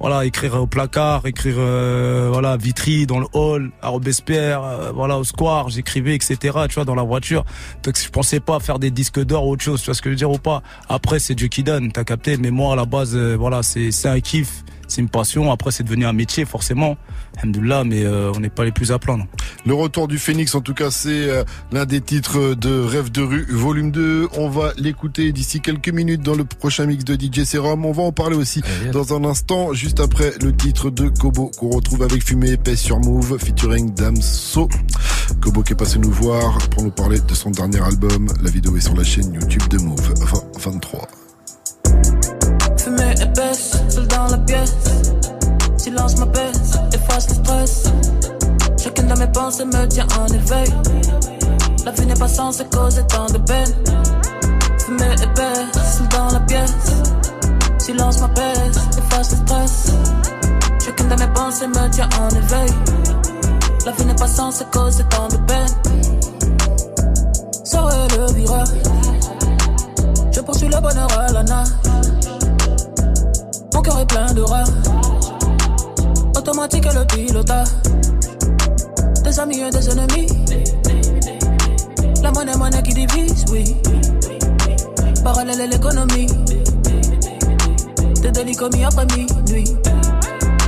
[0.00, 5.18] Voilà, écrire au placard, écrire, euh, voilà, Vitry, dans le hall, à Robespierre, euh, voilà,
[5.18, 6.36] au square, j'écrivais, etc.,
[6.68, 7.44] tu vois, dans la voiture.
[7.82, 10.10] Donc, je pensais pas faire des disques d'or ou autre chose, tu vois ce que
[10.10, 10.62] je veux dire ou pas.
[10.88, 13.92] Après, c'est Dieu qui donne, t'as capté, mais moi, à la base, euh, voilà, c'est,
[13.92, 15.50] c'est un kiff, c'est une passion.
[15.50, 16.96] Après, c'est devenu un métier, forcément.
[17.38, 19.26] Alhamdoulilah, mais euh, on n'est pas les plus à plaindre.
[19.66, 23.22] Le retour du Phénix, en tout cas, c'est euh, l'un des titres de Rêve de
[23.22, 24.28] rue, volume 2.
[24.36, 27.84] On va l'écouter d'ici quelques minutes dans le prochain mix de DJ Serum.
[27.84, 31.70] On va en parler aussi dans un instant, juste après le titre de Kobo qu'on
[31.70, 34.68] retrouve avec Fumée épaisse sur Move, featuring Damso.
[35.40, 38.28] Kobo qui est passé nous voir pour nous parler de son dernier album.
[38.42, 41.08] La vidéo est sur la chaîne YouTube de Move, enfin 23.
[42.78, 44.74] Fumée épaisse, seul dans la pièce.
[45.76, 47.84] Silence m'apaise, efface le stress.
[48.82, 50.70] Chacune de mes pensées me tient en éveil.
[51.84, 53.74] La vie n'est pas censée causer tant de peine.
[54.84, 56.72] Fumée épaisse, seul dans la pièce.
[57.78, 59.92] Silence m'apaise, efface le stress.
[60.84, 62.70] Chacune de mes pensées me tient en éveil.
[63.86, 65.74] La vie n'est pas censée causer tant de peine.
[67.64, 68.68] Serait le virage.
[70.32, 71.44] Je poursuis le bonheur à la.
[73.84, 74.68] Cœur est plein rage.
[76.36, 77.68] Automatique et le pilotage.
[79.22, 80.26] Des amis et des ennemis.
[82.22, 83.76] La monnaie, monnaie qui divise, oui.
[85.22, 86.26] Parallèle à l'économie.
[88.22, 89.76] Des délits commis après minuit.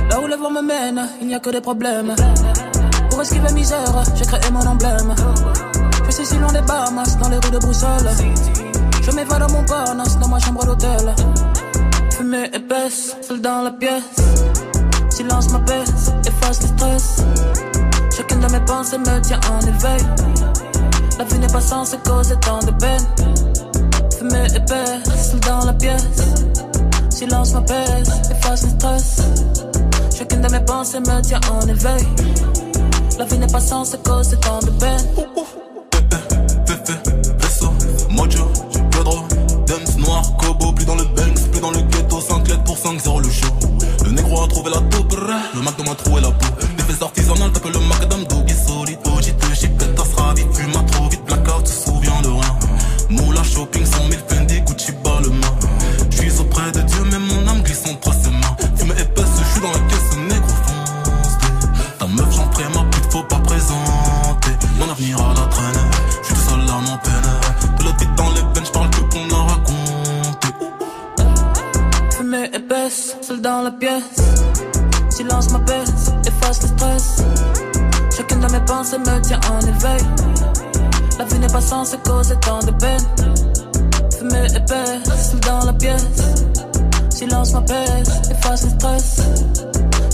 [0.09, 2.13] Là où le vent me mène, il n'y a que des problèmes.
[3.09, 5.15] Pour esquiver misère, j'ai créé mon emblème.
[6.05, 8.11] Je suis si loin des Bahamas, dans les rues de Bruxelles.
[9.01, 11.15] Je m'évade dans mon parnasse, dans ma chambre d'hôtel.
[12.17, 14.01] Fumée épaisse, seul dans la pièce.
[15.11, 17.17] Silence m'apaise, efface le stress.
[18.15, 20.03] Chacune de mes pensées me tient en éveil.
[21.19, 23.05] La vie n'est pas censée causer tant de peine.
[24.17, 26.33] Fumée épaisse, seul dans la pièce.
[27.11, 29.21] Silence m'apaise, efface le stress.
[30.17, 32.07] Chacune de mes pensées me tient en éveil.
[33.19, 35.05] La vie n'est pas censée causer tant de peine.
[42.87, 43.47] 5 lettres pour 5 0 le show.
[44.05, 45.15] Le négro a trouvé la taupe,
[45.55, 46.45] le Mac m'a trouvé la peau.
[46.77, 50.71] Des fesses artisanales, t'as que le macadam doggy solide, te chipette, ta sera vite, fume
[50.71, 52.59] trop vite, blackout, tu te souviens de rien.
[53.09, 54.56] Moula shopping, 100 000 Fendi,
[73.47, 74.19] dans la pièce.
[75.09, 77.23] Silence m'apaise, efface le stress.
[78.15, 80.03] Chacune de mes pensées me tient en éveil.
[81.17, 83.05] La vie n'est pas censée causer tant de peine.
[84.17, 86.19] Fumée épaisse, dans la pièce.
[87.09, 89.21] silence m'apaise, efface le stress.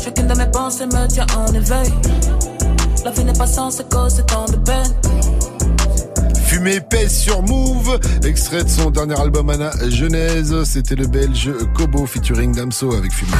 [0.03, 1.91] Chacune de mes pensées me tient en éveil.
[3.03, 4.93] La vie n'est pas sans ses causes et tant de peine.
[6.53, 12.05] Fumée pèse sur Move, extrait de son dernier album Anna Genèse, c'était le belge Kobo
[12.05, 13.31] featuring Damso avec Fumée.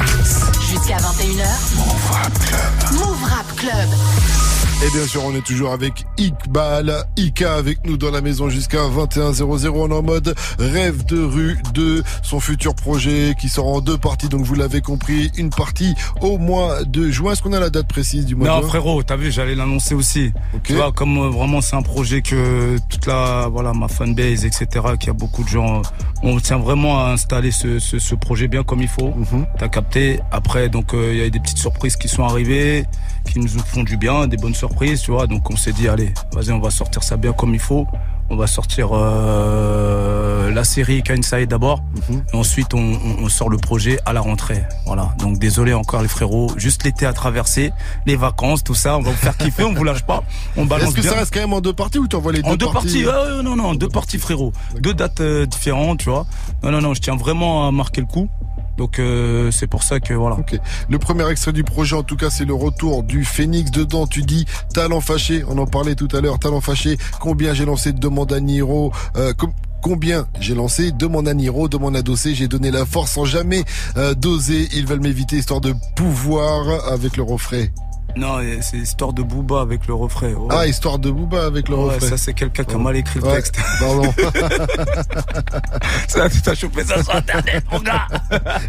[0.68, 1.46] Jusqu'à 21h.
[1.78, 3.00] Move Rap Club.
[3.00, 4.43] Move Rap Club.
[4.86, 8.80] Et bien sûr, on est toujours avec Iqbal, Ika avec nous dans la maison jusqu'à
[8.80, 9.70] 21h00.
[9.70, 13.98] On est en mode rêve de rue de son futur projet qui sort en deux
[13.98, 14.28] parties.
[14.28, 17.32] Donc vous l'avez compris, une partie au mois de juin.
[17.32, 19.56] Est-ce qu'on a la date précise du mois non, de juin frérot, t'as vu, j'allais
[19.56, 20.34] l'annoncer aussi.
[20.66, 24.68] Tu vois, comme euh, vraiment c'est un projet que toute la, voilà, ma fanbase, etc.,
[25.00, 25.82] qu'il y a beaucoup de gens, euh,
[26.24, 29.14] on tient vraiment à installer ce, ce, ce projet bien comme il faut.
[29.16, 29.46] Mhm.
[29.58, 30.20] T'as capté.
[30.30, 32.86] Après, donc, euh, il y a des petites surprises qui sont arrivées,
[33.32, 35.28] qui nous font du bien, des bonnes surprises, tu vois.
[35.28, 37.88] Donc, on s'est dit, allez, vas-y, on va sortir ça bien comme il faut.
[38.30, 41.84] On va sortir euh, la série Kainside d'abord.
[42.10, 42.24] Mhm.
[42.34, 44.64] Et ensuite, on, on- on sort le projet à la rentrée.
[44.86, 45.14] Voilà.
[45.20, 46.52] Donc, désolé encore les frérots.
[46.58, 47.72] Juste l'été à traverser,
[48.06, 48.98] les vacances, tout ça.
[48.98, 50.24] On va vous faire kiffer, on vous lâche pas.
[50.58, 51.12] On balance Est-ce que bien.
[51.12, 53.06] ça reste quand même en deux parties ou t'envoies les deux En deux parties,
[53.44, 54.52] non, non, deux parties, frérot.
[54.80, 56.26] Deux dates euh, différentes, tu vois.
[56.64, 58.30] Non, non, non, je tiens vraiment à marquer le coup.
[58.78, 60.38] Donc, euh, c'est pour ça que, voilà.
[60.90, 63.72] Le premier extrait du projet, en tout cas, c'est le retour du Phoenix.
[63.72, 65.44] Dedans, tu dis talent fâché.
[65.48, 66.40] On en parlait tout à l'heure.
[66.40, 66.98] Talent fâché.
[67.20, 71.98] Combien j'ai lancé de demandes à euh, com- Combien j'ai lancé demande à Niro, demande
[71.98, 72.34] à Dossé.
[72.34, 73.64] J'ai donné la force sans jamais
[73.98, 74.70] euh, doser.
[74.74, 77.66] Ils veulent m'éviter histoire de pouvoir avec le refrain.
[78.16, 80.34] Non, c'est histoire de Booba avec le refrain.
[80.38, 80.48] Oh.
[80.52, 82.10] Ah, histoire de Booba avec le Ouais, refrain.
[82.10, 83.56] ça c'est quelqu'un qui a mal écrit le Ouais, texte.
[83.80, 84.14] Pardon.
[86.08, 88.08] ça, tu t'as chopé ça sur internet, mon gars.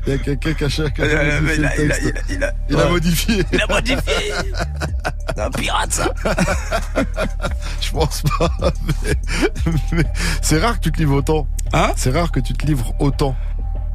[0.07, 2.03] Il y a quelqu'un qui a cherché- Euh, il a- le il a- texte.
[2.03, 2.91] il a- il a- Il a ouais.
[2.91, 3.45] modifié.
[3.53, 4.33] Il a modifié.
[5.37, 6.15] C'est un pirate, ça.
[7.81, 8.51] Je pense pas.
[9.05, 10.05] mais- mais
[10.43, 11.47] c'est rare que tu te livres autant.
[11.73, 11.91] Hein?
[11.97, 13.35] C'est rare que tu te livres autant.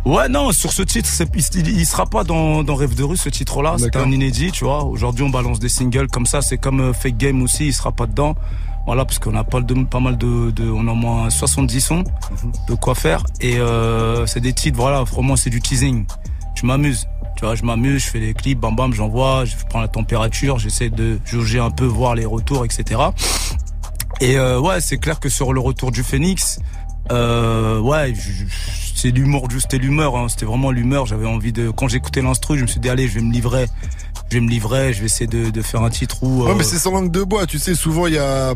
[0.06, 3.18] Ouais, non, sur ce titre, c'est- il, il sera pas dans, dans Rêve de rue,
[3.18, 3.76] ce titre-là.
[3.78, 4.08] C'était D'accord.
[4.08, 4.84] un inédit, tu vois.
[4.86, 6.42] Aujourd'hui, on balance des singles comme ça.
[6.42, 8.36] C'est comme euh, Fake Game aussi, il sera pas dedans.
[8.86, 11.80] Voilà, parce qu'on a pas, de, pas mal de, de, on a au moins 70
[11.82, 12.04] sons
[12.68, 13.24] de quoi faire.
[13.42, 16.06] Et euh, c'est des titres, voilà, vraiment, c'est du teasing.
[16.56, 17.08] Je m'amuse.
[17.36, 20.58] Tu vois, je m'amuse, je fais des clips, bam bam, j'envoie, je prends la température,
[20.60, 23.00] j'essaie de jauger un peu, voir les retours, etc.
[24.22, 26.60] Et euh, ouais, c'est clair que sur le retour du Phoenix,
[27.12, 28.14] euh, ouais,
[28.96, 31.06] c'est l'humour, juste c'était l'humeur, hein, c'était vraiment l'humeur.
[31.06, 33.68] J'avais envie de, quand j'écoutais l'instru, je me suis dit allez, je vais me livrer,
[34.30, 36.44] je vais me livrer, je vais essayer de, de faire un titre où.
[36.44, 37.46] Ouais, euh, mais c'est sans langue de bois.
[37.46, 38.54] Tu sais, souvent il y a,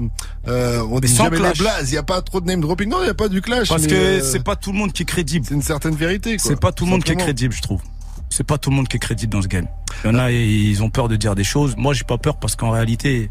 [0.47, 1.57] euh, on dit sans jamais clash.
[1.57, 1.91] les blazes.
[1.91, 2.89] Il y a pas trop de name dropping.
[2.89, 3.69] Non, il y a pas du clash.
[3.69, 5.45] parce mais, que euh, c'est pas tout le monde qui est crédible.
[5.47, 6.37] c'est une certaine vérité.
[6.37, 6.49] quoi.
[6.49, 7.81] C'est pas tout le monde qui est crédible, je trouve.
[8.29, 9.67] C'est pas tout le monde qui est crédible dans ce game.
[10.03, 11.75] Il y en a, ils ont peur de dire des choses.
[11.77, 13.29] Moi, j'ai pas peur parce qu'en réalité,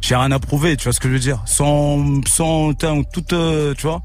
[0.00, 0.76] j'ai rien à prouver.
[0.76, 4.02] Tu vois ce que je veux dire Sans, sans toute, euh, tu vois,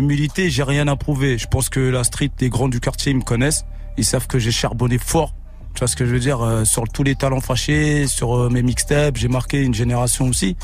[0.00, 1.38] humilité, j'ai rien à prouver.
[1.38, 3.64] Je pense que la street, les grands du quartier, ils me connaissent.
[3.96, 5.34] Ils savent que j'ai charbonné fort.
[5.74, 8.48] Tu vois ce que je veux dire Euh, Sur tous les talents fâchés, sur euh,
[8.50, 10.56] mes mixtapes, j'ai marqué une génération aussi.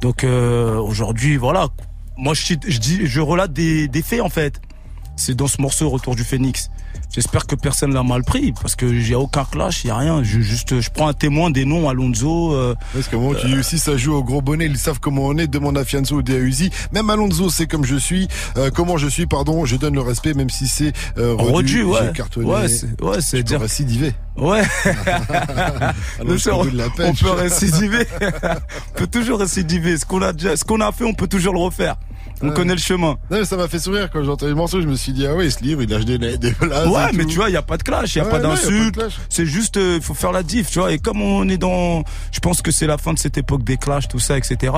[0.00, 1.68] Donc euh, aujourd'hui, voilà.
[2.16, 4.60] Moi, je, dis, je relate des faits en fait.
[5.24, 6.68] C'est dans ce morceau Retour du Phénix.
[7.14, 10.24] J'espère que personne l'a mal pris parce que j'ai aucun clash, y a rien.
[10.24, 12.52] Je juste, je prends un témoin des noms Alonso.
[12.54, 15.26] euh, Parce que moi, tu dis aussi, ça joue au gros bonnet, ils savent comment
[15.26, 16.70] on est, demande à Fianso ou Uzi.
[16.92, 20.34] Même Alonso sait comme je suis, euh, comment je suis, pardon, je donne le respect,
[20.34, 22.12] même si c'est euh, Redu, redu, ouais.
[22.14, 22.46] cartonné.
[22.46, 24.14] Ouais, c'est- ouais, c'est dire- récidiver.
[24.36, 24.62] Ouais.
[26.20, 26.64] Alors, C'est- on,
[27.14, 28.06] peut récidiver.
[28.42, 29.96] on peut toujours récidiver.
[29.98, 31.96] Ce qu'on a déjà, ce qu'on a fait, on peut toujours le refaire.
[32.42, 32.54] On Ouais.
[32.54, 33.16] connaît le chemin.
[33.30, 35.26] Non, mais ça m'a fait sourire quand j'ai entendu le morceau, je me suis dit,
[35.26, 36.88] ah ouais, ce livre, il lâche des, des blagues.
[36.90, 37.30] Ouais, mais tout.
[37.30, 39.00] tu vois, il y a pas de clash, il y a Ouais, pas a d'insulte.
[39.28, 40.92] C'est juste, il faut faire la diff, tu vois.
[40.92, 42.02] Et comme on est dans,
[42.32, 44.72] je pense que c'est la fin de cette époque des clashs, tout ça, etc.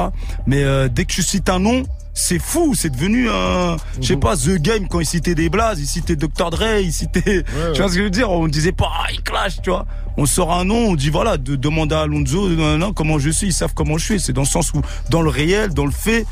[0.47, 4.03] Mais euh, dès que tu cites un nom, c'est fou, c'est devenu un, je Mhm.
[4.05, 7.45] sais pas, The Game quand il citait des blazes, il citait Dr Dre, il citait,
[7.75, 8.31] tu vois ce que je veux dire?
[8.31, 9.85] On disait pas, ah, il clash, tu vois.
[10.17, 13.31] On sort un nom, on dit voilà, de demander à Alonso, non, non, comment je
[13.31, 14.21] suis, ils savent comment je suis.
[14.21, 16.25] C'est dans le sens où, dans le réel, dans le fait,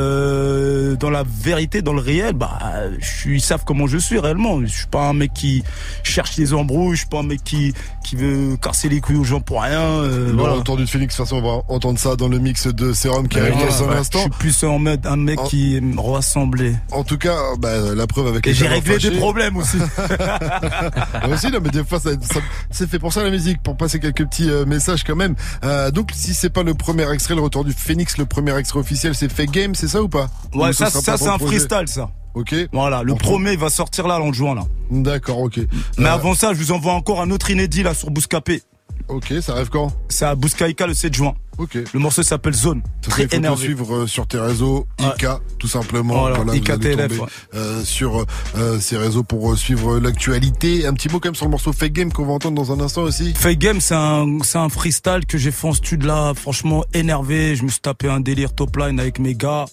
[0.00, 2.58] euh, dans la vérité, dans le réel, bah,
[3.00, 4.60] je ils savent comment je suis réellement.
[4.60, 5.64] Je suis pas un mec qui
[6.04, 9.24] cherche les embrouilles, je suis pas un mec qui qui veut casser les couilles aux
[9.24, 9.80] gens pour rien.
[9.80, 10.54] Euh, voilà.
[10.54, 13.26] retour du Phoenix, de toute façon, on va entendre ça dans le mix de Serum
[13.26, 13.96] qui arrive Ouais, dans un ouais.
[13.96, 14.18] instant.
[14.18, 16.74] Je suis plus en mode un mec En- qui aime rassembler.
[16.92, 19.78] En tout cas, bah, la preuve avec Et j'ai réglé des problèmes aussi.
[21.32, 23.98] Aussi, non, mais des fois, ça, ça- c'est fait pour ça la musique, pour passer
[24.00, 25.34] quelques petits euh, messages quand même.
[25.64, 28.78] Euh, donc, si c'est pas le premier extrait, le retour du Phoenix, le premier extrait
[28.80, 30.28] officiel, c'est Fake Game, c'est ça ou pas?
[30.54, 32.10] Ouais, Ou ça, ça c'est un projet freestyle, ça.
[32.34, 32.54] Ok.
[32.72, 34.64] Voilà, le premier il va sortir là, en juin, là.
[34.90, 35.60] D'accord, ok.
[35.98, 38.62] Mais Euh, avant ça, je vous envoie encore un autre inédit, là, sur Bouscapé.
[39.08, 39.92] Ok, ça arrive quand?
[40.08, 41.34] C'est à Bouscaïka le 7 juin.
[41.58, 41.78] Ok.
[41.92, 42.82] Le morceau s'appelle Zone.
[43.02, 43.64] Ça Très il faut énervé.
[43.64, 45.06] suivre euh, sur tes réseaux, Ouais.
[45.16, 46.20] Ika, tout simplement.
[46.20, 47.28] Voilà, vous Ika allez TLF, tomber, ouais.
[47.54, 48.24] euh, sur
[48.56, 50.86] euh, ces réseaux pour euh, suivre l'actualité.
[50.86, 52.80] Un petit mot quand même sur le morceau Fake Game qu'on va entendre dans un
[52.84, 53.32] instant aussi.
[53.34, 57.56] Fake Game, c'est un, c'est un freestyle que j'ai fait en studio là, franchement énervé.
[57.56, 59.64] Je me suis tapé un délire top line avec mes gars,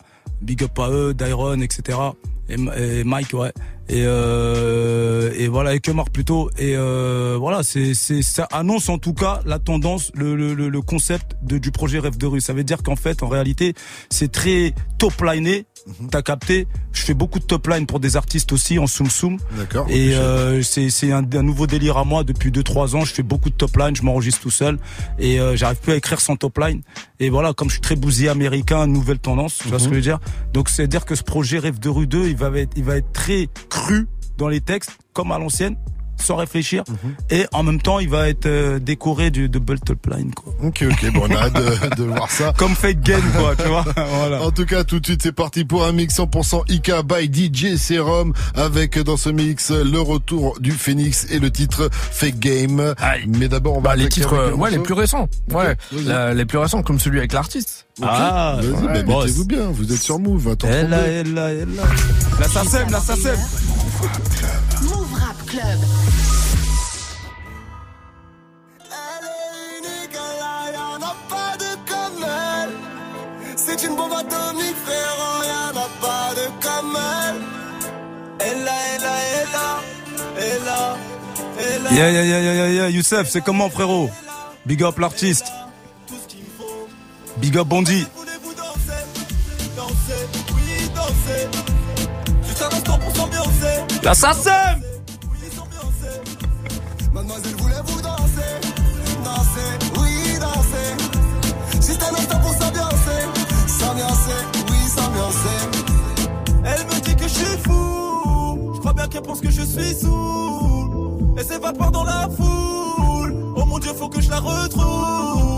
[0.41, 1.97] Big Up à eux, Dairon, etc.
[2.49, 3.51] Et Mike, ouais.
[3.93, 6.49] Et, euh, et voilà, avec Omar plutôt.
[6.57, 10.81] Et euh, voilà, c'est, c'est, ça annonce en tout cas la tendance, le, le, le-
[10.81, 12.41] concept de, du projet Rêve de rue.
[12.41, 13.73] Ça veut dire qu'en fait, en réalité,
[14.09, 15.65] c'est très top liné.
[16.11, 19.37] T'as capté Je fais beaucoup de top line pour des artistes aussi en soum soum.
[19.57, 19.85] D'accord.
[19.89, 23.03] Et euh, c'est c'est un, un nouveau délire à moi depuis 2-3 ans.
[23.03, 24.79] Je fais beaucoup de top line, je m'enregistre tout seul
[25.19, 26.81] et euh, j'arrive plus à écrire sans top line.
[27.19, 29.95] Et voilà, comme je suis très bousillé américain, nouvelle tendance, tu vois ce que je
[29.95, 30.19] veux dire.
[30.53, 32.83] Donc c'est à dire que ce projet Rêve de rue 2, il va être, il
[32.85, 33.82] va être très cru
[34.37, 35.75] dans les textes, comme à l'ancienne,
[36.17, 36.83] sans réfléchir.
[37.29, 40.53] Et en même temps, il va être euh, décoré du double top line, quoi.
[40.63, 42.53] Ok, ok, bon, on a hâte de, de voir ça.
[42.57, 43.83] Comme Fake Game, quoi, tu vois.
[43.95, 44.41] voilà.
[44.43, 47.75] En tout cas, tout de suite, c'est parti pour un mix 100% Ika by DJ
[47.75, 52.93] Serum avec dans ce mix le retour du Phoenix et le titre Fake Game.
[53.27, 55.27] Mais d'abord, on va Bah, les titres, euh, ouais, les plus récents.
[55.51, 55.75] Ouais.
[56.05, 57.87] La- les plus récents, comme celui avec l'artiste.
[58.01, 60.67] Ah, vas-y, ouais, bah, mettez-vous bien, vous êtes sur Move, attends.
[60.67, 61.83] Elle là, elle là, elle là.
[62.39, 63.37] La SACEM, la SACEM.
[64.81, 65.79] Move Rap Club.
[70.73, 72.69] Y'en a pas de comme elle.
[73.55, 74.75] C'est une bombe atomique,
[75.75, 77.41] a pas de comme elle.
[78.39, 79.79] Elle là, elle là, elle là.
[80.37, 80.97] Elle là,
[81.59, 81.89] elle là.
[81.91, 82.89] Yeah, yeah, yeah, yeah, yeah, yeah.
[82.89, 84.09] Youssef, c'est comment, frérot?
[84.65, 85.45] Big up l'artiste.
[87.37, 88.05] Big up Bondi.
[88.15, 89.03] Voulez-vous danser?
[89.75, 91.49] Danser, oui, danser.
[92.47, 94.01] Juste un instant pour s'ambiancer.
[94.03, 94.81] La SACEM
[95.31, 96.21] Oui, s'ambiancer.
[97.13, 98.61] Mademoiselle, voulez-vous danser?
[99.23, 101.85] Danser, oui, danser.
[101.87, 103.21] Juste un instant pour s'ambiancer.
[103.67, 105.59] S'ambiancer, oui, s'ambiancer.
[106.65, 108.71] Elle me dit que je suis fou.
[108.75, 111.33] Je crois bien qu'elle pense que je suis saoul.
[111.37, 113.35] Elle s'évapore dans la foule.
[113.55, 115.52] Oh mon dieu, faut que je la retrouve.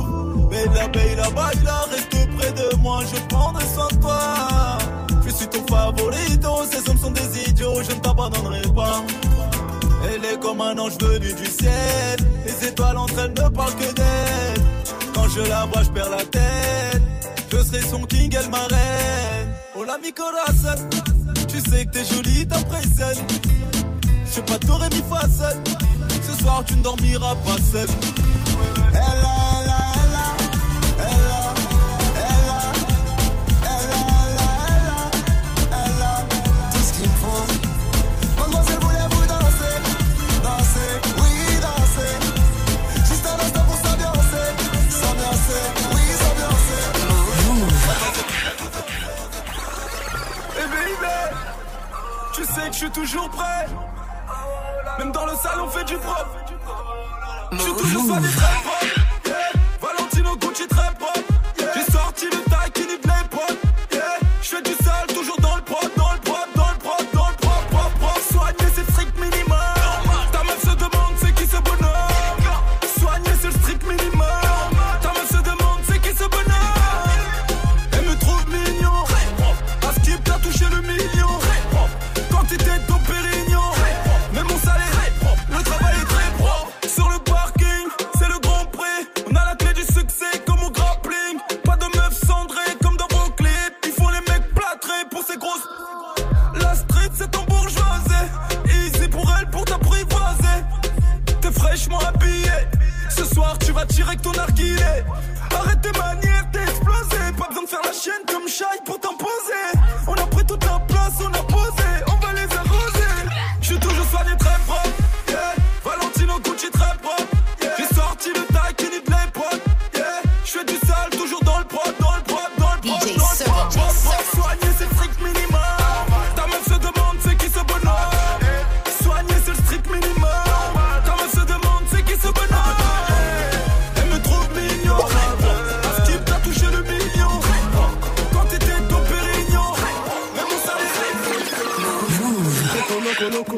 [0.66, 4.78] Bella, bella, baila, reste près de moi, je prendrai soin de toi.
[5.24, 9.04] Je suis ton favorito, ces hommes sont des idiots, je ne t'abandonnerai pas.
[10.10, 12.18] Elle est comme un ange venu du ciel.
[12.46, 14.64] Les étoiles entre elles ne parlent que d'elle.
[15.14, 17.02] Quand je la vois, je perds la tête.
[17.52, 19.50] Je serai son king, elle ma reine.
[19.76, 20.82] Oh la mi corazon,
[21.48, 23.24] tu sais que t'es jolie, t'impressionnes.
[24.26, 25.62] Je sais pas t'aurais mis facile.
[26.24, 27.88] Ce soir, tu ne dormiras pas seul.
[52.70, 53.68] Que je suis toujours prêt.
[55.00, 56.38] Même dans le salon, on fait du propre.
[57.52, 58.65] Je suis toujours sale et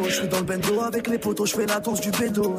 [0.07, 2.55] Je suis dans le bendo avec les potos, je fais la danse du bédo.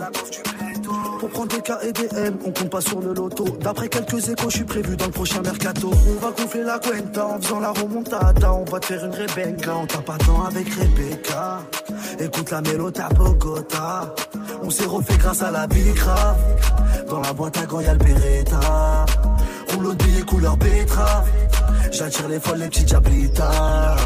[1.18, 3.44] Pour prendre des K et des M, on compte pas sur le loto.
[3.60, 5.90] D'après quelques échos, je suis prévu dans le prochain mercato.
[5.90, 8.52] On va gonfler la cuenta en faisant la remontada.
[8.52, 11.62] On va te faire une Rebecca, on t'a pas tant avec Rebecca.
[12.20, 14.14] Écoute la mélodie à Bogota.
[14.62, 16.36] On s'est refait grâce à la Grave.
[17.08, 19.06] Dans la boîte à gants, Beretta.
[19.72, 21.28] Roule au billet couleur betterave.
[21.90, 23.96] J'attire les folles, les petits diablitas.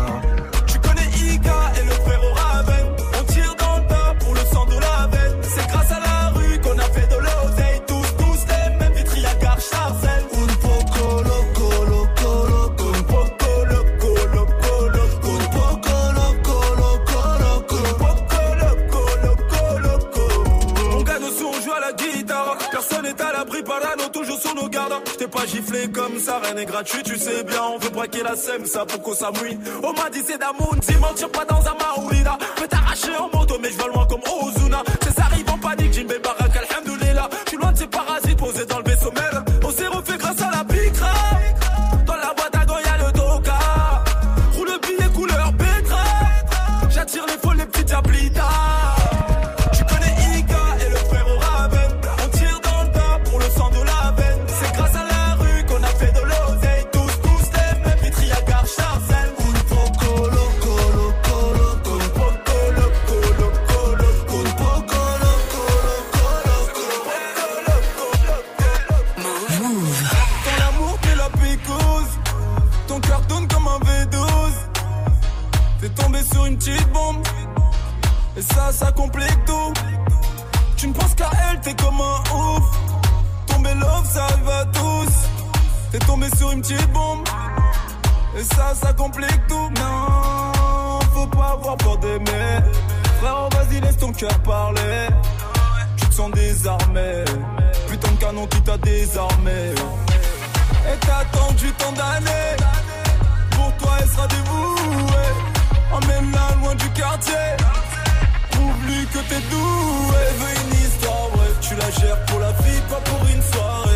[25.93, 27.63] Comme ça, rien n'est gratuit, tu sais bien.
[27.63, 29.59] On veut braquer la sème, ça pour qu'on s'amouille.
[29.83, 32.37] On m'a dit c'est d'amour, dis mentir pas dans un maoulida.
[32.57, 34.83] Peut t'arracher en moto, mais je vais loin comme Ozuna.
[35.03, 36.42] C'est ça arrive en panique, Jimbe Barak, alhamdoulilah.
[78.71, 79.73] Ça, complique tout.
[80.77, 82.65] Tu ne penses qu'à elle, t'es comme un ouf.
[83.47, 85.13] Tomber love, ça arrive à tous.
[85.91, 87.29] T'es tombé sur une petite bombe.
[88.39, 89.71] Et ça, ça complique tout.
[89.77, 92.61] Non, faut pas avoir peur d'aimer.
[93.21, 95.09] Frère, vas-y, laisse ton cœur parler.
[95.99, 97.25] Tu te sens désarmé.
[97.89, 99.75] Putain de canon qui t'a désarmé.
[100.91, 102.57] Et t'as attendu tant d'années.
[103.51, 105.33] Pour toi, elle sera dévouée.
[105.93, 107.35] Emmène-la loin du quartier.
[108.83, 110.23] Prouve-lui que t'es doué.
[110.39, 111.53] Veux une histoire, ouais.
[111.61, 113.92] Tu la gères pour la vie, pas pour une soirée.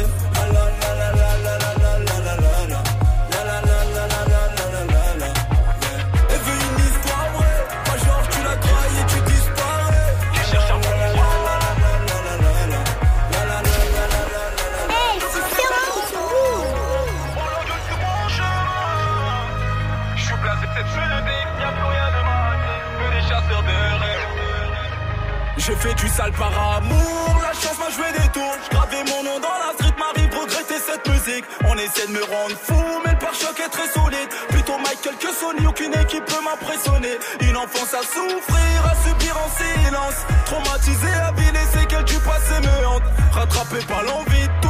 [26.17, 28.57] Sale par amour, la chance m'a joué des tours.
[28.65, 31.45] J'gravais mon nom dans la street, m'arrive regretter cette musique.
[31.69, 34.31] On essaie de me rendre fou, mais le pare-choc est très solide.
[34.49, 37.15] Plutôt Michael que Sony, aucune équipe peut m'impressionner.
[37.41, 40.19] Une enfance à souffrir, à subir en silence.
[40.47, 41.13] Traumatisé,
[41.53, 43.11] les séquelles du passé me hantent.
[43.33, 44.66] Rattrapé par l'envie de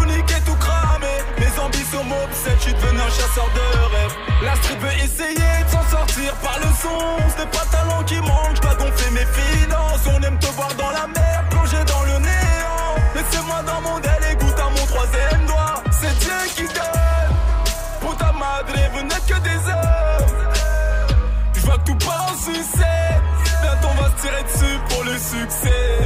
[1.96, 4.16] Ambitions m'obsèdent, je suis devenu un chasseur de rêves.
[4.42, 6.98] La street veut essayer de s'en sortir par le son.
[7.32, 10.06] Ce n'est pas talent qui manque, je gonfler mes finances.
[10.06, 12.94] On aime te voir dans la mer, plongé dans le néant.
[13.14, 15.82] Laissez-moi dans mon délai, et goûte à mon troisième doigt.
[15.90, 17.34] C'est Dieu qui donne.
[18.00, 20.36] Pour ta madre, vous n'êtes que des hommes.
[21.54, 23.20] Je vois que tout part en succès.
[23.62, 25.98] Bientôt on va se tirer dessus pour le succès.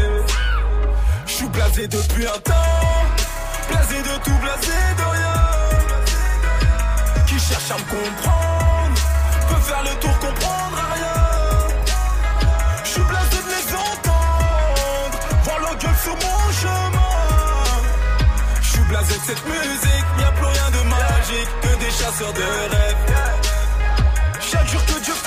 [1.26, 2.53] Je suis blasé depuis un temps.
[3.68, 5.30] Blasé de tout, blasé de rien.
[7.51, 9.01] Cherche à me comprendre.
[9.49, 11.21] Peut faire le tour, comprendre à rien.
[12.85, 15.19] Je blasé de les entendre.
[15.43, 17.17] Voir leur gueule sur mon chemin.
[18.63, 20.07] Je blasé de cette musique.
[20.21, 23.10] Y a plus rien de magique que des chasseurs de rêves.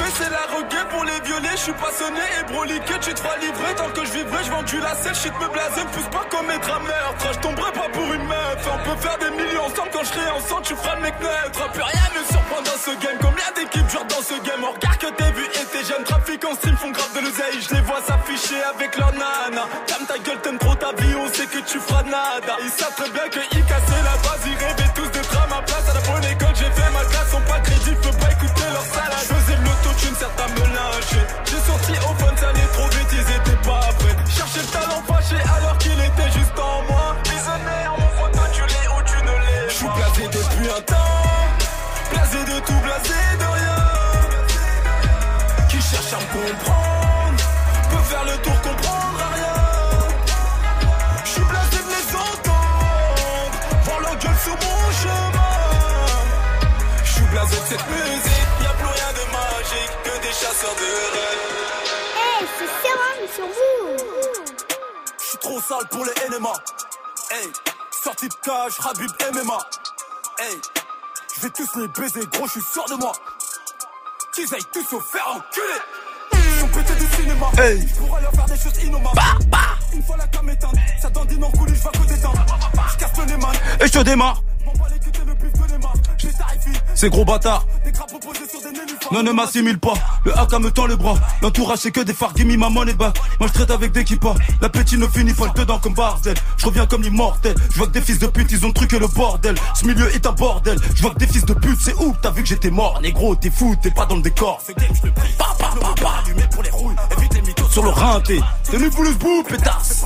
[0.04, 1.56] Fait, c'est la reggae pour les violer.
[1.56, 3.74] Je suis passionné et broliqué, tu te feras livrer.
[3.76, 5.14] Tant que je vivrai, je vends du lacet.
[5.14, 7.28] Shit me blaser, me pousse pas comme être meurtre.
[7.32, 8.60] Je tomberai pas pour une meuf.
[8.68, 10.64] On peut faire des millions ensemble quand je serai ensemble.
[10.64, 11.72] Tu feras le mec neutre.
[11.72, 13.18] Plus rien ne surprend dans ce game.
[13.22, 14.62] Combien d'équipes jouent dans ce game?
[14.68, 17.58] On regarde que t'es vu et tes jeunes trafics en stream font grave de l'oseille.
[17.64, 19.64] Je les vois s'afficher avec leur nana.
[19.88, 22.60] Comme ta gueule, t'aimes trop ta vie, on sait que tu feras nada.
[22.60, 24.44] Ils savent très bien que ils cassaient la base.
[24.52, 25.88] Ils rêvaient tous d'être à ma place.
[25.88, 27.32] À la bonne école, j'ai fait ma classe.
[27.32, 29.43] Sont pas crédibles, peux pas écouter leur salade.
[29.94, 31.28] L'autotune, certains me lâchaient.
[31.46, 34.16] J'ai sorti au fun, ça allait trop vite, ils étaient pas prêts.
[34.30, 37.16] Chercher le talent fâché alors qu'il était juste en moi.
[37.30, 39.70] Visionnaire, mon pote, tu l'es ou tu ne l'es.
[39.70, 40.96] Je suis blasé depuis un temps.
[42.12, 43.82] Blasé de tout, blasé de rien.
[45.70, 47.44] Qui cherche à me comprendre.
[47.92, 49.58] Peut faire le tour, comprendre à rien.
[51.24, 53.58] Je suis blasé de les entendre.
[53.84, 55.54] Voir leur gueule sur mon chemin.
[57.04, 58.43] Je suis blasé de cette musique.
[59.74, 61.44] Magique que des chasseurs de rêves.
[62.18, 63.98] Hey, c'est Ferrand sur vous.
[65.20, 66.54] Je suis trop sale pour les NMA.
[67.32, 67.52] Hey,
[68.04, 69.58] sortie de cage, Habib MMA.
[70.40, 70.60] Hey,
[71.36, 73.14] je vais tous les baiser, gros, je suis sûr de moi.
[74.34, 75.82] Qu'ils aillent tous se faire enculer.
[76.34, 77.52] Ils sont pétés du cinéma.
[77.58, 77.88] Hey.
[77.88, 79.22] Je pourrais leur faire des choses innommables.
[79.94, 82.34] Une fois la cam éteinte, ça dandine en coulis, je vais côté d'un.
[82.92, 83.56] Je casse le nez, man.
[83.80, 84.42] Et je te démarre.
[86.24, 86.30] Les
[86.96, 87.66] C'est gros bâtard.
[89.12, 89.94] Non, ne m'assimile pas.
[90.26, 91.16] Le AK me tend le bras.
[91.42, 92.34] L'entourage, c'est que des phares.
[92.36, 93.20] Gimme ma money back.
[93.40, 94.36] Moi, je traite avec des kippas.
[94.62, 96.36] L'appétit ne finit pas le dedans comme Barzel.
[96.58, 97.56] Je reviens comme l'immortel.
[97.72, 99.56] Je vois que des fils de pute, ils ont truqué le bordel.
[99.76, 100.80] Ce milieu est un bordel.
[100.96, 102.16] Je vois que des fils de pute, c'est où?
[102.22, 103.36] T'as vu que j'étais mort, négro.
[103.36, 104.62] T'es fou, t'es pas dans le décor.
[105.38, 106.24] Pa, pa, pa, pa.
[107.74, 108.40] Sur le rinté.
[108.70, 110.06] T'es nu pour le bout, pétasse.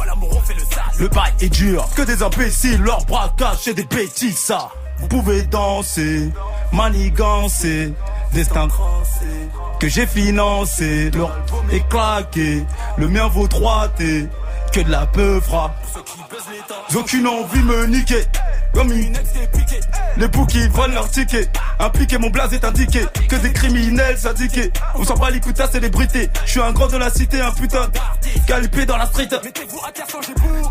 [1.00, 1.86] Le bail est dur.
[1.98, 4.70] Que des imbéciles, leurs bras cachés des bêtises, ça.
[5.00, 6.32] Vous pouvez danser,
[6.72, 7.92] manigancer,
[8.32, 8.70] destin
[9.82, 11.38] que j'ai financé, leur
[11.70, 12.64] est claqué,
[12.98, 14.28] le mien vaut 3 T,
[14.72, 15.76] que de la peu frappe.
[16.96, 18.26] Aucune envie me niquer,
[18.74, 19.18] comme une
[20.18, 21.48] Les bouquets volent leur ticket,
[21.80, 24.72] impliqué mon blaze est indiqué, que des criminels syndiqués.
[24.96, 27.90] On s'en bat les célébrité, je suis un grand de la cité, un putain
[28.48, 29.30] calipé dans la street.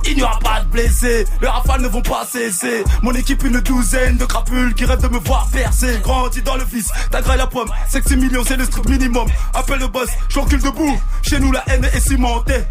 [0.07, 2.85] Il n'y aura pas de blessés, les rafales ne vont pas cesser.
[3.03, 5.99] Mon équipe une douzaine de crapules qui rêvent de me voir percer.
[6.03, 9.29] Grandi dans le vice, ta graille la pomme, sexy million c'est le strict minimum.
[9.55, 12.65] Appelle le boss, j'encule debout, chez nous la haine est cimentée.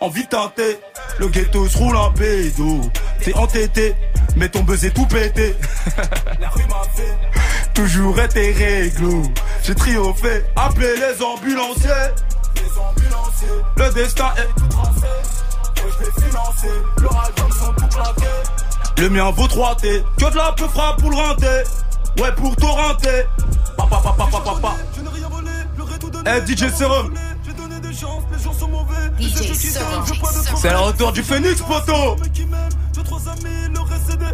[0.00, 0.78] Envie tenter,
[1.18, 2.80] le ghetto se roule en pédo.
[3.20, 3.94] T'es entêté,
[4.36, 5.56] mais ton buzz est tout pété.
[7.74, 9.22] Toujours été réglo,
[9.62, 10.44] j'ai triomphé.
[10.56, 12.12] Appelez les ambulanciers.
[13.76, 14.48] Le destin est
[18.96, 20.04] Le mien vaut 3 T.
[20.18, 21.64] Que de la peu frappe pour le renter.
[22.20, 23.24] Ouais, pour torrenter.
[23.76, 24.76] Papa, papa, papa, papa.
[26.26, 27.12] Eh, DJ Serum.
[30.56, 32.16] C'est le retour du Phoenix, poteau.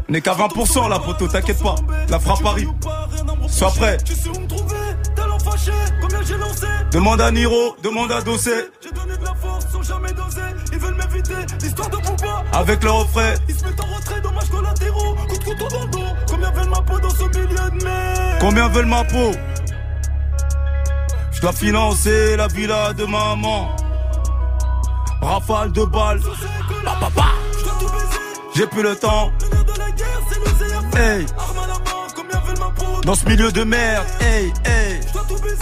[0.09, 1.77] N'est qu'à 20% là, poteau, t'inquiète pas.
[2.09, 2.71] La frappe arrive.
[3.49, 3.99] Sois prêt.
[6.93, 8.71] Demande à Niro, demande à Dossé.
[12.53, 13.35] Avec le refrain.
[13.49, 15.15] Ils se mettent en retrait, dommages collatéraux.
[15.29, 15.99] Coup de couteau dans le dos.
[16.29, 19.33] Combien veulent ma peau dans ce milieu de merde Combien veulent ma peau?
[21.33, 23.77] Je dois financer la villa de maman.
[25.21, 26.21] Rafale de balles.
[28.57, 29.31] J'ai plus le temps.
[30.97, 31.27] Hey.
[33.05, 34.05] Dans ce milieu de merde.
[34.21, 35.01] Hey, hey.
[35.07, 35.57] Je dois tout baiser,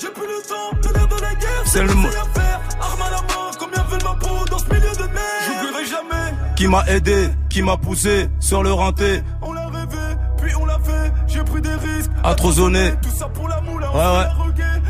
[0.00, 0.76] j'ai plus le temps.
[0.84, 2.08] Le nerf de la guerre, C'est le mot.
[2.08, 2.60] faire.
[2.80, 6.34] Arme à la main, combien veulent ma peau dans ce milieu de merde J'oublierai jamais.
[6.56, 9.22] Qui m'a aidé, qui m'a poussé sur le rinté.
[9.42, 11.12] On l'a rêvé, puis on l'a fait.
[11.26, 12.10] J'ai pris des risques.
[12.22, 12.92] À trop zoner.
[13.02, 14.26] Tout ça pour la moule, Ouais, ouais.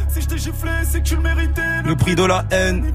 [0.08, 1.82] Si je t'ai giflé, c'est que tu le méritais.
[1.84, 2.92] Le prix de la haine.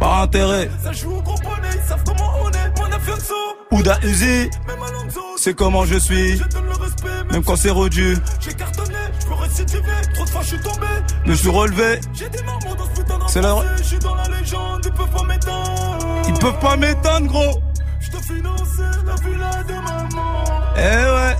[0.00, 0.70] Par intérêt.
[0.82, 2.80] Ça joue au gros bonnet, ils savent comment on est.
[2.80, 3.34] Mon Afianso,
[3.70, 4.50] Ouda Uzi.
[4.66, 5.20] même Alonso.
[5.36, 6.38] C'est comment je suis.
[6.38, 8.16] Je donne le respect, Même quand c'est redu.
[8.40, 9.82] J'ai cartonné, je peux récidiver.
[10.14, 10.86] Trop de fois, je suis tombé.
[11.26, 12.00] Me suis relevé.
[12.14, 13.56] J'ai des marmots dans ce putain C'est la-.
[13.76, 16.06] Je suis dans la légende, ils peuvent pas m'éteindre.
[16.28, 17.60] Ils peuvent pas m'éteindre, gros.
[18.00, 20.44] Je dois financer la villa de maman.
[20.76, 21.36] Eh ouais.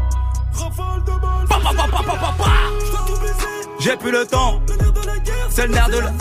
[0.53, 1.47] Rafale de balles.
[1.49, 2.45] Pa, pa, pa.
[3.81, 4.61] J'ai plus le temps.
[4.69, 6.13] Le nerf de la guerre, C'est le nerf de la.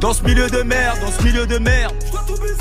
[0.00, 1.94] Dans ce milieu de merde, dans ce milieu de merde.
[2.06, 2.56] Je dois tout baiser,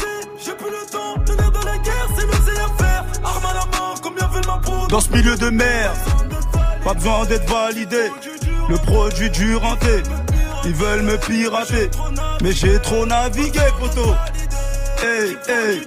[0.45, 1.15] j'ai plus le temps.
[1.25, 3.05] Le nerf de la guerre, c'est l'oser à faire.
[3.23, 5.97] Arme à la main, combien veulent ma peau Dans ce milieu de merde.
[6.83, 8.11] Pas besoin d'être validé.
[8.67, 10.03] Le produit du renté.
[10.65, 11.89] Ils veulent me pirater.
[12.43, 14.13] Mais j'ai trop navigué, poteau.
[15.01, 15.81] Hey, hey.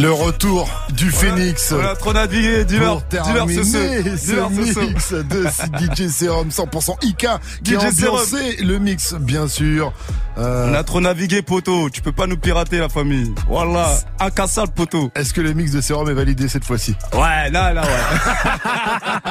[0.00, 0.68] Le retour
[1.00, 1.72] du Phoenix.
[1.74, 2.64] On a trop navigué.
[2.66, 4.80] Pour Dis-leur ce ce.
[4.80, 5.46] mix de
[5.94, 7.16] DJ Serum 100% IK
[7.64, 8.14] qui a DJ Serum.
[8.16, 9.92] ambiancé le mix bien sûr.
[10.38, 11.88] Euh, On a trop navigué, poteau.
[11.90, 13.32] Tu peux pas nous pirater, la famille.
[13.48, 13.94] Voilà.
[14.20, 15.10] Incassable, poteau.
[15.14, 16.94] Est-ce que le mix de Serum est validé cette fois-ci?
[17.14, 17.88] Ouais, là, là, ouais.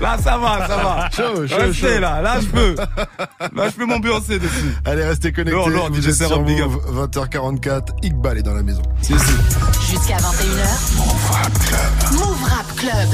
[0.00, 1.08] là, ça va, ça va.
[1.14, 2.00] Chaud, chaud, Restez chaud.
[2.00, 2.74] là, là, je peux.
[3.54, 4.74] Là, je peux m'ambiancer dessus.
[4.84, 5.58] Allez, restez connectés.
[5.58, 6.70] Non, non, Vous DJ êtes Serum, big up.
[6.70, 7.82] Move, 20h44.
[8.02, 8.82] Iqbal est dans la maison.
[9.02, 9.32] Si, si.
[9.80, 10.96] Jusqu'à 21h.
[10.96, 12.12] Move Rap Club.
[12.12, 13.08] Move Rap Club.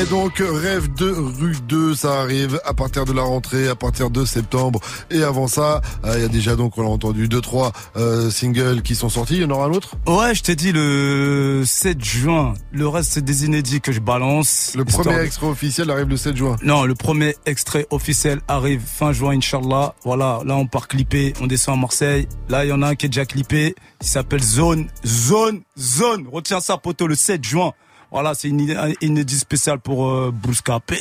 [0.00, 4.08] Et donc, Rêve de rue 2, ça arrive à partir de la rentrée, à partir
[4.10, 4.80] de septembre.
[5.10, 8.30] Et avant ça, euh, il y a déjà donc, on l'a entendu, deux, trois euh,
[8.30, 9.34] singles qui sont sortis.
[9.36, 9.96] Il y en aura un autre?
[10.06, 12.54] Ouais, je t'ai dit le 7 juin.
[12.72, 14.72] Le reste, c'est des inédits que je balance.
[14.76, 16.56] Le premier de- extrait officiel arrive le 7 juin.
[16.62, 19.94] Non, le premier extrait officiel arrive fin juin, Inch'Allah.
[20.04, 22.28] Voilà, là on part clipper, on descend à Marseille.
[22.48, 23.74] Là, il y en a un qui est déjà clippé.
[24.02, 25.29] Il s'appelle Zone, Zone,
[25.78, 26.26] Zone.
[26.32, 27.72] Retiens ça, poteau, le 7 juin.
[28.10, 30.32] Voilà, c'est une iné- un inédit spécial pour euh,
[30.80, 30.96] P.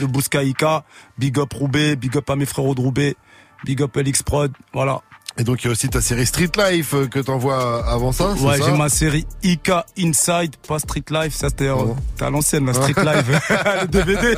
[0.00, 0.84] Le Bouska Ika.
[1.18, 3.14] Big up Roubaix, big up à mes frérots de Roubaix.
[3.64, 4.52] Big up LX Prod.
[4.72, 5.02] Voilà.
[5.36, 8.30] Et donc il y a aussi ta série Street Life euh, que t'envoies avant ça,
[8.34, 11.74] Ouais, j'ai ma série IK Inside, pas Street Life, ça c'était euh,
[12.16, 13.40] t'es à l'ancienne, la Street Life,
[13.82, 14.34] le DVD.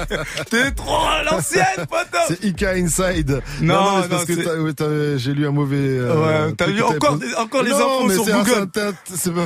[0.51, 3.43] T'es trop à l'ancienne, poteau C'est Ika Inside.
[3.61, 5.77] Non, c'est non, parce que ouais, j'ai lu un mauvais.
[5.77, 8.95] euh, Ouais, t'as lu encore des- encore les Non, infos sur Google.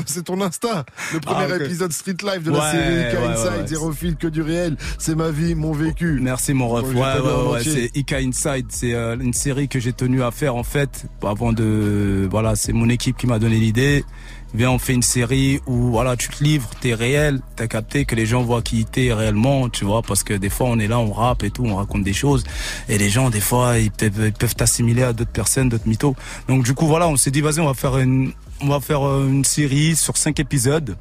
[0.07, 0.85] c'est ton Insta.
[1.13, 1.63] Le premier Ah, ok.
[1.63, 4.77] épisode Street Life de la Ouais, série Ika ouais, Inside, zéro fil que du réel.
[4.99, 6.21] C'est ma vie, mon vécu.
[6.23, 6.85] Merci mon ref.
[6.95, 8.67] Ouais, ouais, ouais, c'est Ika Inside.
[8.69, 11.07] C'est euh, une série que j'ai tenu à faire en fait
[11.53, 12.29] de.
[12.31, 14.05] Voilà, c'est mon équipe qui m'a donné l'idée.
[14.53, 18.17] Viens, on fait une série où voilà, tu te livres, t'es réel, t'as capté que
[18.17, 20.99] les gens voient qui t'es réellement, tu vois, parce que des fois on est là,
[20.99, 22.43] on rappe et tout, on raconte des choses,
[22.89, 26.17] et les gens des fois ils peuvent ils peuvent t'assimiler à d'autres personnes, d'autres mythos.
[26.49, 29.07] Donc du coup voilà, on s'est dit vas-y, on va faire une on va faire
[29.07, 30.97] euh, une série sur cinq épisodes.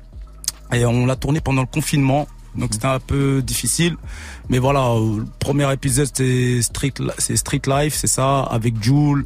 [0.72, 2.28] Et on l'a tourné pendant le confinement.
[2.56, 3.96] Donc c'était un peu difficile.
[4.50, 9.26] Mais voilà, euh, le premier épisode c'était Street, c'est Street Life, c'est ça, avec Jules,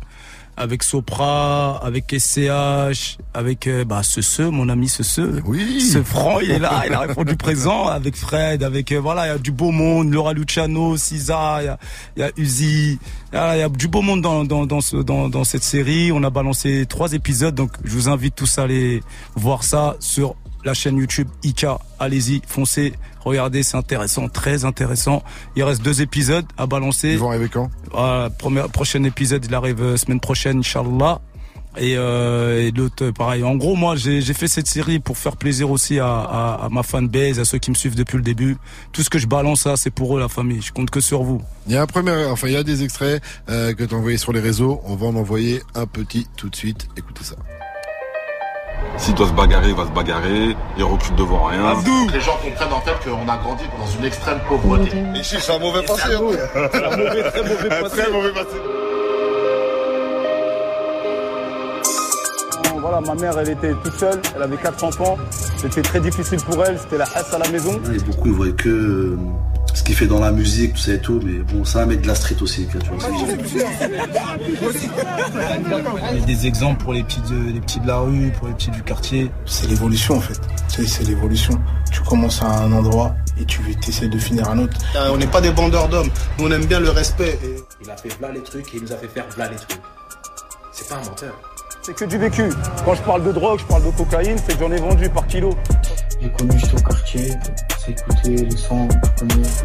[0.58, 5.82] avec Sopra, avec SCH, avec euh, bah ce mon ami ce Oui.
[5.82, 9.30] Ce franc, il est là, il a répondu présent avec Fred, avec euh, voilà, il
[9.30, 11.78] y a du beau monde, Laura Luciano, Cisa, il y a,
[12.16, 13.00] il y a Uzi,
[13.32, 15.44] il y a, il y a du beau monde dans dans dans, ce, dans dans
[15.44, 16.12] cette série.
[16.12, 19.02] On a balancé trois épisodes, donc je vous invite tous à aller
[19.36, 21.80] voir ça sur la chaîne YouTube Ika.
[22.00, 25.24] Allez-y, foncez, regardez, c'est intéressant, très intéressant.
[25.56, 27.12] Il reste deux épisodes à balancer.
[27.12, 27.70] Ils vont arriver quand?
[27.92, 31.22] Voilà, premier, prochain épisode, il arrive euh, semaine prochaine, Inch'Allah.
[31.76, 33.44] Et, euh, et l'autre, pareil.
[33.44, 36.84] En gros, moi, j'ai fait cette série pour faire plaisir aussi à, à, à ma
[36.84, 38.58] fanbase, à ceux qui me suivent depuis le début.
[38.92, 40.62] Tout ce que je balance là, c'est pour eux, la famille.
[40.62, 41.42] Je compte que sur vous.
[41.66, 44.20] Il y a un premier, enfin il y a des extraits euh, que t'as envoyés
[44.20, 44.82] sur les réseaux.
[44.86, 46.88] On va en envoyer un petit tout de suite.
[46.96, 47.38] Écoutez ça.
[48.98, 50.56] S'il doit se bagarrer, il va se bagarrer.
[50.78, 51.74] Il recule devant rien.
[52.14, 54.92] Les gens comprennent en fait qu'on a grandi dans une extrême pauvreté.
[55.16, 56.14] Ici, c'est un mauvais passé.
[56.14, 58.02] un mauvais- un mauvais, très mauvais Un passé.
[58.02, 58.58] très mauvais passé.
[62.80, 64.22] Voilà, ma mère, elle était toute seule.
[64.36, 65.18] Elle avait quatre enfants.
[65.58, 66.78] C'était très difficile pour elle.
[66.78, 67.80] C'était la hasse à la maison.
[67.94, 69.18] Et beaucoup ils voient que euh,
[69.74, 72.08] ce qu'il fait dans la musique, tout ça et tout, mais bon, un mec de
[72.08, 73.10] la street aussi, tu vois.
[76.12, 78.48] Il y a des exemples pour les petits, de, les petits de la rue, pour
[78.48, 79.32] les petits du quartier.
[79.46, 80.40] C'est l'évolution en fait.
[80.68, 81.60] C'est c'est l'évolution.
[81.92, 84.78] Tu commences à un endroit et tu essaies de finir à un autre.
[84.96, 86.10] Euh, on n'est pas des bandeurs d'hommes.
[86.38, 87.40] Nous, on aime bien le respect.
[87.84, 89.82] Il a fait v'là les trucs et il nous a fait faire v'là les trucs.
[90.72, 91.34] C'est pas un menteur.
[91.82, 92.50] C'est que du vécu.
[92.86, 95.28] Quand je parle de drogue, je parle de cocaïne, c'est que j'en ai vendu par
[95.28, 95.50] kilo.
[96.22, 97.34] J'ai connu juste au quartier,
[97.86, 98.88] c'est écouter les sons.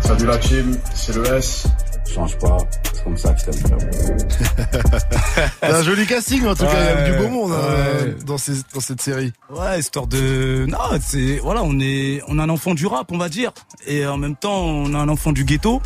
[0.00, 1.66] Salut la team, c'est le S.
[2.12, 2.56] Change pas,
[2.94, 3.78] c'est comme ça que je t'aime.
[5.60, 6.72] C'est un joli casting en tout cas.
[6.72, 9.32] Il y a du beau monde hein, dans, ces, dans cette série.
[9.50, 10.64] Ouais, histoire de.
[10.66, 13.52] Non, c'est voilà, on est, on a un enfant du rap, on va dire,
[13.86, 15.82] et en même temps, on a un enfant du ghetto.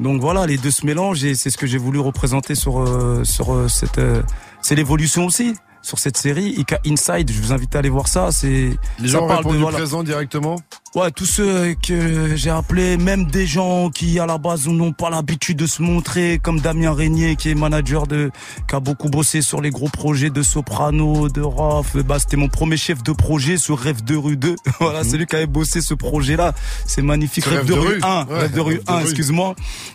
[0.00, 3.22] Donc voilà, les deux se mélangent et c'est ce que j'ai voulu représenter sur euh,
[3.24, 3.98] sur euh, cette.
[3.98, 4.22] euh,
[4.62, 6.54] c'est l'évolution aussi sur cette série.
[6.56, 8.32] Ika Inside, je vous invite à aller voir ça.
[8.32, 8.70] C'est.
[8.98, 9.76] Les gens ont parle de, voilà.
[9.76, 10.56] présent directement.
[10.94, 15.08] Ouais, tous ceux que j'ai appelés, même des gens qui à la base n'ont pas
[15.08, 18.30] l'habitude de se montrer, comme Damien Régnier qui est manager de,
[18.68, 21.96] qui a beaucoup bossé sur les gros projets de Soprano, de Rof.
[21.96, 24.54] Bah, c'était mon premier chef de projet sur Rêve de rue 2.
[24.80, 26.52] voilà, c'est lui qui avait bossé ce projet-là.
[26.84, 27.46] C'est magnifique.
[27.46, 28.26] Rêve, de, rue 1.
[28.26, 29.02] Ouais, Rêve de rue Rêve de 1, rue.
[29.04, 29.54] excuse-moi.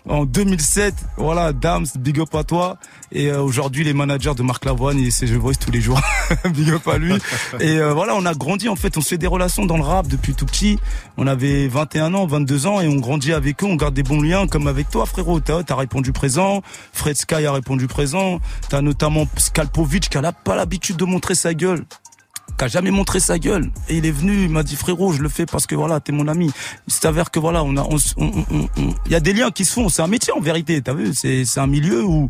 [0.10, 0.95] En 2007.
[1.18, 2.78] Voilà, Dams, big up à toi.
[3.12, 6.02] Et euh, aujourd'hui, les managers de Marc Lavoine, et c'est Je Voice tous les jours.
[6.50, 7.14] big up à lui.
[7.60, 9.84] Et euh, voilà, on a grandi en fait, on se fait des relations dans le
[9.84, 10.80] rap depuis tout petit.
[11.18, 14.22] On avait 21 ans, 22 ans et on grandit avec eux, on garde des bons
[14.22, 15.40] liens comme avec toi frérot.
[15.40, 16.62] T'as as répondu présent,
[16.94, 18.40] Fred Sky a répondu présent.
[18.70, 21.86] T'as notamment Skalpovic qui a pas l'habitude de montrer sa gueule
[22.58, 25.22] qui a jamais montré sa gueule et il est venu il m'a dit frérot je
[25.22, 26.50] le fais parce que voilà t'es mon ami
[26.88, 28.46] il s'avère que voilà on a on, on-
[28.78, 31.14] on- y a des liens qui se font c'est un métier en vérité t'as vu
[31.14, 32.30] c'est c'est un milieu où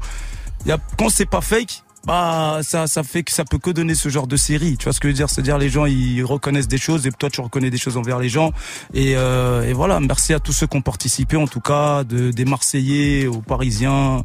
[0.65, 3.95] y a quand c'est pas fake bah ça ça fait que ça peut que donner
[3.95, 5.29] ce genre de série tu vois ce que je veux dire?
[5.29, 7.97] C'est à dire les gens ils reconnaissent des choses et toi tu reconnais des choses
[7.97, 8.51] envers les gens
[8.93, 12.31] et, euh, et voilà merci à tous ceux qui ont participé en tout cas de
[12.31, 14.23] des Marseillais aux Parisiens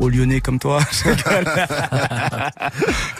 [0.00, 0.80] aux Lyonnais comme toi.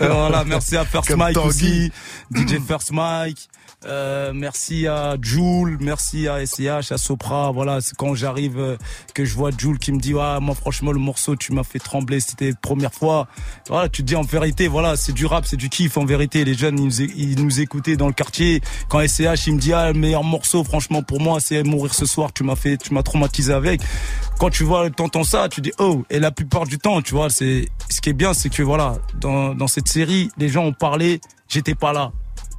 [0.00, 1.46] Euh, voilà merci à First Comme Mike Tanguy.
[1.48, 1.92] aussi
[2.34, 3.48] DJ First Mike
[3.86, 7.50] euh, merci à Jules, merci à SCH, à Sopra.
[7.50, 8.76] Voilà, c'est quand j'arrive euh,
[9.14, 11.78] que je vois Jules qui me dit ouais, moi franchement le morceau tu m'as fait
[11.78, 13.26] trembler, c'était la première fois.
[13.68, 16.44] Voilà, tu te dis en vérité, voilà, c'est du rap, c'est du kiff en vérité.
[16.44, 18.60] Les jeunes ils nous, é- ils nous écoutaient dans le quartier.
[18.88, 22.06] Quand SCH il me dit ah le meilleur morceau franchement pour moi c'est mourir ce
[22.06, 23.80] soir, tu m'as fait, tu m'as traumatisé avec.
[24.38, 26.04] Quand tu vois, t'entends ça, tu dis oh.
[26.10, 28.98] Et la plupart du temps, tu vois, c'est ce qui est bien, c'est que voilà,
[29.20, 32.12] dans dans cette série, les gens ont parlé, j'étais pas là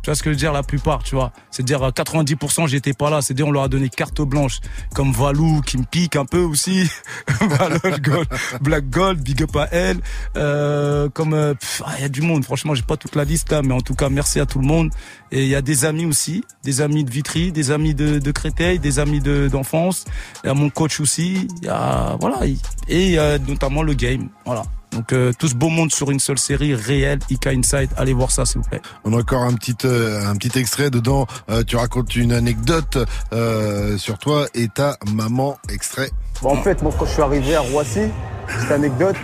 [0.05, 1.31] Tu vois ce que je veux dire La plupart, tu vois.
[1.49, 3.23] C'est-à-dire à 90% j'étais pas là.
[3.23, 4.59] C'est-à-dire on leur a donné carte blanche.
[4.93, 6.87] Comme Valou qui me pique un peu aussi.
[7.41, 8.27] Valou, Gold,
[8.61, 9.97] Black Gold, big up à elle.
[10.37, 12.45] Euh, comme euh, ah, il y a du monde.
[12.45, 14.67] Franchement, j'ai pas toute la liste là, mais en tout cas merci à tout le
[14.67, 14.91] monde.
[15.31, 18.31] Et il y a des amis aussi, des amis de Vitry, des amis de, de
[18.31, 20.05] Créteil, des amis de- d'enfance.
[20.43, 21.47] Il y a mon coach aussi.
[21.63, 22.41] Il y a voilà.
[22.89, 24.29] Et notamment le game.
[24.45, 24.65] Voilà.
[24.95, 27.89] Donc euh, tout ce beau monde sur une seule série réelle, Ika Inside.
[27.97, 28.81] Allez voir ça s'il vous plaît.
[29.03, 31.27] On a encore un petit euh, un petit extrait dedans.
[31.49, 32.97] Euh, tu racontes une anecdote
[33.33, 35.57] euh, sur toi et ta maman.
[35.69, 36.11] Extrait.
[36.41, 38.07] Bon, en fait, moi, quand je suis arrivé à Roissy,
[38.47, 39.15] petite anecdote,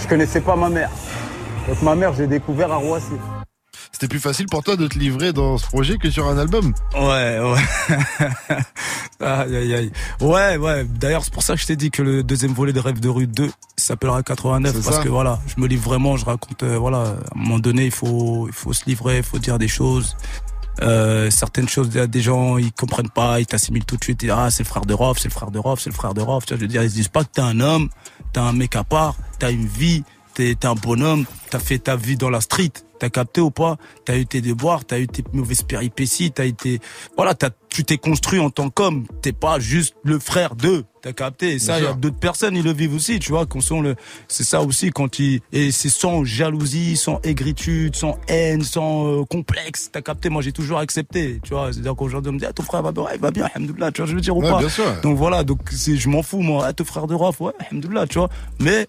[0.00, 0.90] je connaissais pas ma mère.
[1.66, 3.14] Donc ma mère, j'ai découvert à Roissy.
[3.92, 6.72] C'était plus facile pour toi de te livrer dans ce projet que sur un album.
[6.94, 7.96] Ouais, ouais.
[9.20, 9.92] aïe, aïe, aïe.
[10.20, 10.84] Ouais, ouais.
[10.84, 13.08] D'ailleurs, c'est pour ça que je t'ai dit que le deuxième volet de Rêve de
[13.08, 15.02] rue 2 s'appellera 89 C'est parce ça.
[15.02, 17.02] que voilà, je me livre vraiment, je raconte, euh, voilà, à
[17.36, 20.16] un moment donné, il faut, il faut se livrer, il faut dire des choses.
[20.80, 24.22] Euh, certaines choses, des gens, ils comprennent pas, ils t'assimilent tout de suite.
[24.22, 25.94] Ils disent, ah, c'est le frère de Rof, c'est le frère de Rof, c'est le
[25.96, 26.46] frère de Rof.
[26.46, 27.88] Tu vois, je veux dire, ils se disent pas que t'es un homme,
[28.32, 30.04] t'es un mec à part, t'as une vie,
[30.38, 32.70] t'es un bonhomme, t'as fait ta vie dans la street.
[33.00, 33.76] T'as capté ou pas?
[34.04, 36.80] T'as eu tes devoirs, t'as eu tes mauvaises péripéties, t'as été,
[37.16, 39.06] voilà, t'as, tu t'es construit en tant qu'homme.
[39.22, 40.84] T'es pas juste le frère d'eux.
[41.00, 41.52] T'as capté?
[41.52, 43.46] Et ça, il y a d'autres personnes, ils le vivent aussi, tu vois.
[43.46, 43.94] Qu'on sont le,
[44.26, 49.24] c'est ça aussi quand ils, et c'est sans jalousie, sans aigritude, sans haine, sans euh,
[49.24, 49.90] complexe.
[49.92, 50.28] T'as capté?
[50.28, 51.72] Moi, j'ai toujours accepté, tu vois.
[51.72, 54.00] C'est-à-dire qu'aujourd'hui, on me dit, ah, ton frère va bien, il va bien, alhamdoulilah, tu
[54.02, 54.58] vois, je veux dire ou Ouais, pas?
[54.58, 55.00] bien sûr.
[55.04, 56.64] Donc voilà, donc je m'en fous, moi.
[56.66, 58.28] Ah, ton frère de Raf, ouais, alhamdoulilah, tu vois.
[58.58, 58.88] Mais,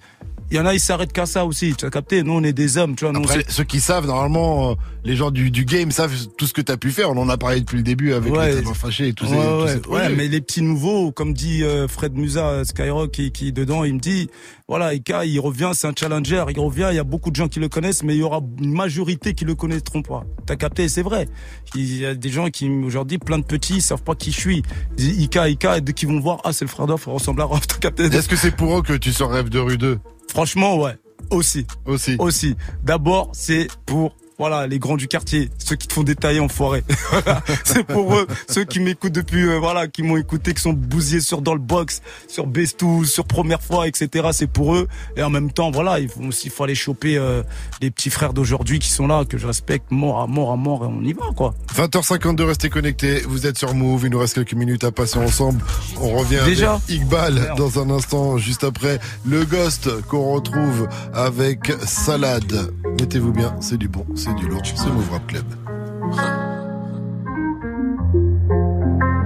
[0.52, 2.24] il y en a, ils s'arrêtent qu'à ça aussi, tu as capté?
[2.24, 3.14] Nous, on est des hommes, tu vois.
[3.14, 6.54] nous, Après, ceux qui savent, normalement, euh, les gens du, du game savent tout ce
[6.54, 7.10] que tu as pu faire.
[7.12, 8.56] On en a parlé depuis le début avec Ouais.
[8.56, 10.08] les fâchés et tous ces, Ouais, tous ouais, ces projets.
[10.08, 13.84] ouais, mais les petits nouveaux, comme dit euh, Fred Musa, euh, Skyrock, qui, qui dedans,
[13.84, 14.30] il me dit,
[14.68, 17.48] voilà, Ika, il revient, c'est un challenger, il revient, il y a beaucoup de gens
[17.48, 20.24] qui le connaissent, mais il y aura une majorité qui le connaîtront pas.
[20.46, 21.28] T'as capté, c'est vrai.
[21.76, 24.40] Il y a des gens qui, aujourd'hui, plein de petits, ils savent pas qui je
[24.40, 24.64] suis.
[24.98, 27.46] Ika, Ika, et dès qu'ils vont voir, ah, c'est le frère d'offre, il ressemble à
[27.50, 28.04] Rof, t'as capté?
[28.06, 30.00] Est-ce que c'est pour eux que tu sors Rêve de rue 2
[30.30, 30.96] Franchement, ouais.
[31.32, 31.66] Aussi.
[31.86, 32.16] Aussi.
[32.20, 32.56] Aussi.
[32.84, 36.84] D'abord, c'est pour voilà, les grands du quartier, ceux qui te font détailler en forêt.
[37.66, 41.20] C'est pour eux, ceux qui m'écoutent depuis, euh, voilà, qui m'ont écouté, qui sont bousillés
[41.20, 44.30] sur dans le box, sur Bestou, sur première fois, etc.
[44.32, 44.88] C'est pour eux.
[45.18, 47.44] Et en même temps, voilà, il faut aussi, faut aller choper euh,
[47.82, 50.86] les petits frères d'aujourd'hui qui sont là, que je respecte mort à mort à mort,
[50.86, 51.54] et on y va, quoi.
[51.76, 53.22] 20h52, restez connectés.
[53.28, 54.04] Vous êtes sur Move.
[54.06, 55.62] Il nous reste quelques minutes à passer ensemble.
[56.00, 57.58] On revient Déjà avec Iqbal Merde.
[57.58, 62.72] dans un instant, juste après le Ghost qu'on retrouve avec Salade.
[63.02, 65.46] Mettez-vous bien, c'est du bon, c'est du lourd, c'est Move Club.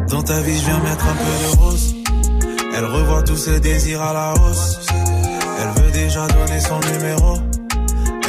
[0.09, 1.95] Dans ta vie, je viens mettre un peu de rose.
[2.75, 4.79] Elle revoit tous ses désirs à la hausse.
[5.59, 7.37] Elle veut déjà donner son numéro.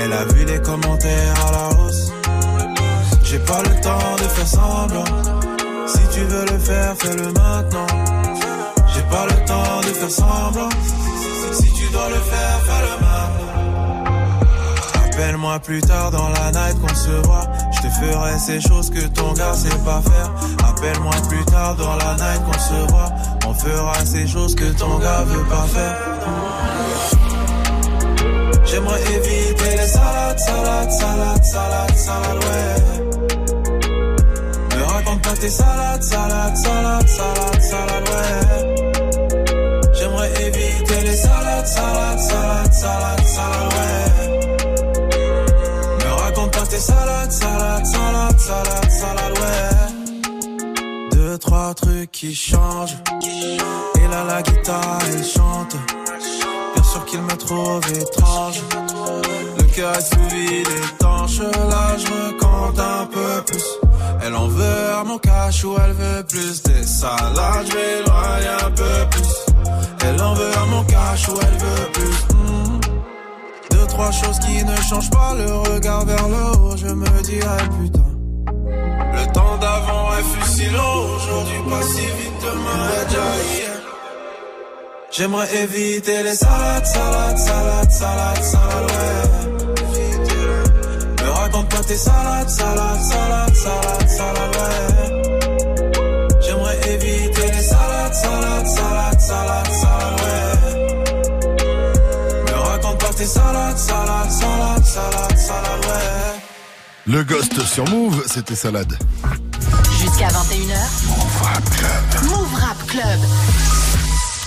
[0.00, 2.12] Elle a vu les commentaires à la hausse.
[3.22, 5.04] J'ai pas le temps de faire semblant.
[5.86, 7.86] Si tu veux le faire, fais-le maintenant.
[8.94, 10.68] J'ai pas le temps de faire semblant.
[11.52, 13.13] Si tu dois le faire, fais-le maintenant.
[15.14, 17.46] Appelle-moi plus tard dans la night qu'on se voit.
[17.70, 20.28] Je te ferai ces choses que ton gars sait pas faire.
[20.68, 23.12] Appelle-moi plus tard dans la night qu'on se voit.
[23.46, 25.96] On fera ces choses que ton gars veut pas faire.
[28.64, 32.82] J'aimerais éviter les salades, salades, salades, salades, salades, ouais.
[34.76, 38.74] Ne raconte pas tes salades, salades, salades, salades, salades, ouais.
[39.94, 43.23] J'aimerais éviter les salades, salades, salades, salades,
[46.86, 51.08] salades, salades, salades, salades, salades, ouais.
[51.12, 52.96] Deux, trois trucs qui changent.
[54.00, 55.76] Et là, la guitare, elle chante.
[56.74, 58.60] Bien sûr qu'il me trouve étrange.
[59.58, 61.38] Le cœur est sous vide étanche.
[61.72, 63.64] Là, je recompte un peu plus.
[64.22, 67.66] Elle en veut à mon cash ou elle veut plus des salades.
[67.68, 69.32] Je m'éloigne un peu plus.
[70.06, 72.16] Elle en veut à mon cash ou elle veut plus.
[72.34, 72.80] Hmm.
[73.94, 75.34] Trois choses qui ne changent pas.
[75.34, 78.10] Le regard vers le haut, je me dirais putain.
[79.16, 81.14] Le temps d'avant est si long.
[81.14, 82.38] Aujourd'hui, pas si vite.
[82.42, 83.74] Demain est.
[85.12, 89.26] J'aimerais éviter les salades, salades, salades, salades, salades, ouais.
[91.22, 94.93] Me raconte pas tes salades, salades, salades, salades, salades.
[103.26, 106.34] Salades, salades, salades, salades, salades, ouais.
[107.06, 108.96] Le Ghost sur Move, c'était Salade.
[110.00, 110.76] Jusqu'à 21h.
[111.08, 112.30] Move Rap Club.
[112.30, 113.20] Move Rap Club.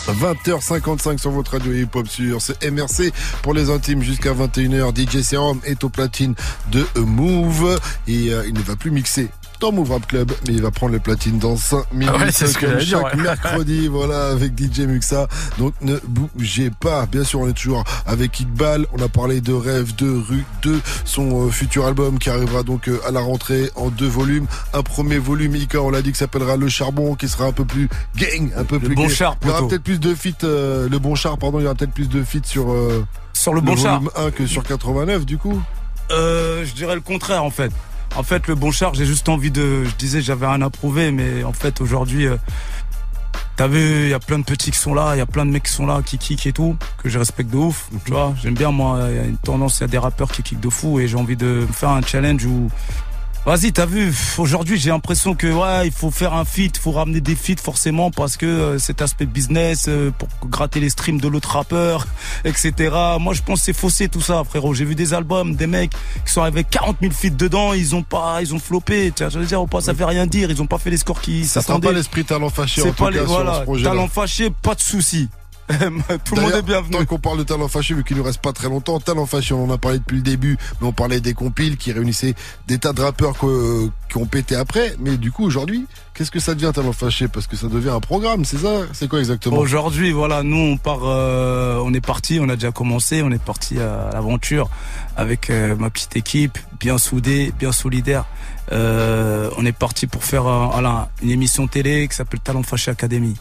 [0.08, 3.12] 20h55 sur votre radio hip-hop sur ce MRC
[3.42, 4.96] pour les intimes jusqu'à 21h.
[4.96, 6.34] DJ Serum est au platine
[6.72, 10.62] de Move et euh, il ne va plus mixer dans Move Rap Club, mais il
[10.62, 12.14] va prendre les platines dans 5 minutes.
[12.16, 13.22] Ah ouais, c'est ce que dire, chaque ouais.
[13.24, 15.28] mercredi, voilà, avec DJ Muxa.
[15.58, 17.06] Donc ne bougez pas.
[17.06, 18.86] Bien sûr, on est toujours avec Iqbal.
[18.94, 22.88] On a parlé de Rêve de Rue 2, son euh, futur album qui arrivera donc
[22.88, 24.48] euh, à la rentrée en deux volumes.
[24.74, 27.66] Un premier volume, Ika, on l'a dit, qui s'appellera Le Charbon, qui sera un peu
[27.66, 29.14] plus gang, un peu plus Bon gay.
[29.14, 31.66] Char, Il y aura peut-être plus de feats, euh, le Bon Char, pardon, il y
[31.66, 32.74] aura peut-être plus de feats sur,
[33.34, 34.02] Sur le Bon Char.
[34.02, 35.62] volume 1 que sur 89, du coup.
[36.12, 37.72] Euh, je dirais le contraire en fait.
[38.16, 39.84] En fait, le bon char, j'ai juste envie de.
[39.84, 42.38] Je disais, j'avais rien à prouver, mais en fait, aujourd'hui, euh,
[43.56, 45.46] t'as vu, il y a plein de petits qui sont là, il y a plein
[45.46, 47.90] de mecs qui sont là, qui kick et tout, que je respecte de ouf.
[48.06, 49.00] Tu vois, j'aime bien moi.
[49.10, 51.08] Il y a une tendance, il y a des rappeurs qui kick de fou, et
[51.08, 52.70] j'ai envie de me faire un challenge où.
[53.48, 57.22] Vas-y, t'as vu, aujourd'hui j'ai l'impression que ouais, il faut faire un feat, faut ramener
[57.22, 61.30] des feats forcément parce que euh, cet aspect business euh, pour gratter les streams de
[61.30, 62.08] l'autre rappeur,
[62.44, 62.74] etc.
[63.22, 64.74] Moi je pense que c'est faussé tout ça, frérot.
[64.74, 65.94] J'ai vu des albums, des mecs
[66.26, 69.14] qui sont avec 40 000 feats dedans, ils ont pas, ils ont floppé.
[69.16, 70.52] Tu vois, je veux dire, pas, ça veut rien dire.
[70.52, 71.88] Ils ont pas fait les scores qui s'attendaient.
[71.88, 74.76] pas l'esprit talent fâché en tout pas cas les sur voilà, ce talent fâché, pas
[74.76, 75.30] de souci.
[76.24, 76.92] tout le monde est bienvenu.
[76.98, 79.54] Tant qu'on parle de talent fâché, vu qu'il nous reste pas très longtemps, talent fâché,
[79.54, 82.36] on en a parlé depuis le début, mais on parlait des compiles qui réunissaient
[82.68, 84.96] des tas de rappeurs que- qui ont pété après.
[85.00, 88.00] Mais du coup, aujourd'hui, qu'est-ce que ça devient talent fâché Parce que ça devient un
[88.00, 88.70] programme, c'est ça?
[88.94, 89.58] C'est quoi exactement?
[89.58, 93.44] Aujourd'hui, voilà, nous on part, euh, on est parti, on a déjà commencé, on est
[93.44, 94.70] parti à l'aventure
[95.18, 98.26] avec euh, ma petite équipe, bien soudée, bien solidaire.
[98.72, 102.92] Euh, on est parti pour faire euh, voilà, une émission télé qui s'appelle Talent Fâché
[102.92, 103.36] Academy.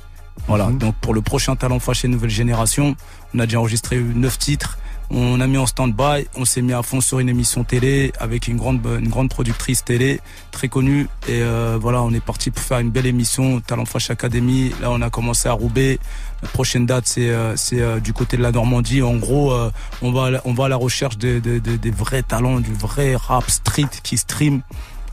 [0.48, 2.94] Voilà, donc pour le prochain Talent Fâché Nouvelle Génération,
[3.34, 4.78] on a déjà enregistré neuf titres.
[5.08, 8.48] On a mis en stand-by, on s'est mis à fond sur une émission télé avec
[8.48, 10.20] une grande une grande productrice télé
[10.50, 14.12] très connue et euh, voilà on est parti pour faire une belle émission Talent Fâché
[14.14, 14.72] Academy.
[14.80, 16.00] Là on a commencé à Roubaix.
[16.42, 19.00] La prochaine date c'est euh, c'est euh, du côté de la Normandie.
[19.00, 19.70] En gros euh,
[20.02, 22.58] on va à la- on va à la recherche de, de- de- des vrais talents,
[22.58, 24.62] du vrai rap street qui stream,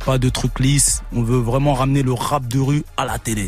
[0.07, 1.03] pas de trucs lisses.
[1.15, 3.47] On veut vraiment ramener le rap de rue à la télé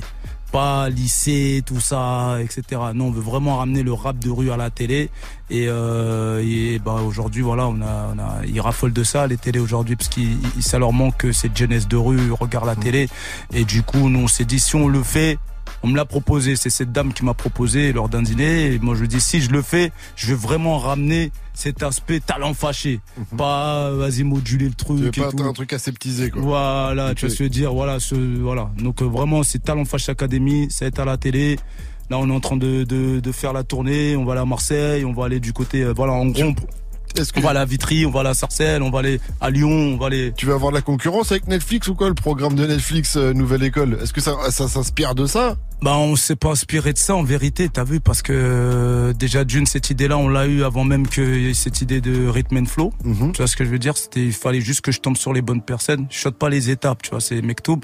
[0.55, 2.79] pas lycée, tout ça, etc.
[2.93, 5.09] Non, on veut vraiment ramener le rap de rue à la télé.
[5.49, 9.35] Et, euh, et bah aujourd'hui, voilà, on a, on a, ils raffolent de ça, les
[9.35, 13.09] télés aujourd'hui, parce qu'ils ils- ça leur manque cette jeunesse de rue, regarde la télé.
[13.53, 15.37] Et du coup, nous, on s'est dit, si on le fait,
[15.85, 16.55] on me l'a proposé.
[16.55, 18.73] C'est cette dame qui m'a proposé lors d'un dîner.
[18.73, 22.55] Et moi, je dis, si je le fais, je vais vraiment ramener cet aspect talent
[22.55, 22.99] fâché.
[23.37, 24.97] Pas, vas-y, moduler le truc.
[24.97, 25.43] Tu veux et pas tout.
[25.43, 26.41] un truc aseptisé, quoi.
[26.41, 28.71] Voilà, tu je veux dire, voilà, ce, voilà.
[28.79, 31.57] Donc euh, vraiment, c'est Talent Fâche Academy, ça va être à la télé.
[32.09, 34.15] Là, on est en train de, de, de faire la tournée.
[34.15, 36.53] On va aller à Marseille, on va aller du côté, euh, voilà, en gros,
[37.35, 39.69] on va aller à Vitry, on va aller à Sarcelles, on va aller à Lyon,
[39.69, 40.33] on va aller.
[40.35, 43.33] Tu vas avoir de la concurrence avec Netflix ou quoi Le programme de Netflix euh,
[43.33, 43.97] Nouvelle École?
[44.01, 45.55] Est-ce que ça, ça s'inspire de ça?
[45.81, 49.43] Bah, on s'est pas inspiré de ça en vérité, t'as vu, parce que euh, déjà
[49.43, 52.93] d'une cette idée-là, on l'a eu avant même que cette idée de rhythm and flow.
[53.03, 53.33] Mhm.
[53.33, 53.97] Tu vois ce que je veux dire?
[53.97, 56.07] C'était, il fallait juste que je tombe sur les bonnes personnes.
[56.09, 57.81] Je saute pas les étapes, tu vois, c'est Mektoub.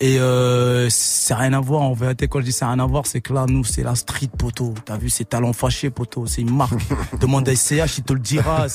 [0.00, 2.28] Et euh, c'est rien à voir en vérité.
[2.28, 4.74] Quand je dis ça rien à voir, c'est que là, nous, c'est la street poteau.
[4.84, 6.26] T'as vu, c'est talent fâché poteau.
[6.26, 6.74] C'est une marque.
[7.20, 8.66] Demande à SCH, il te le dira.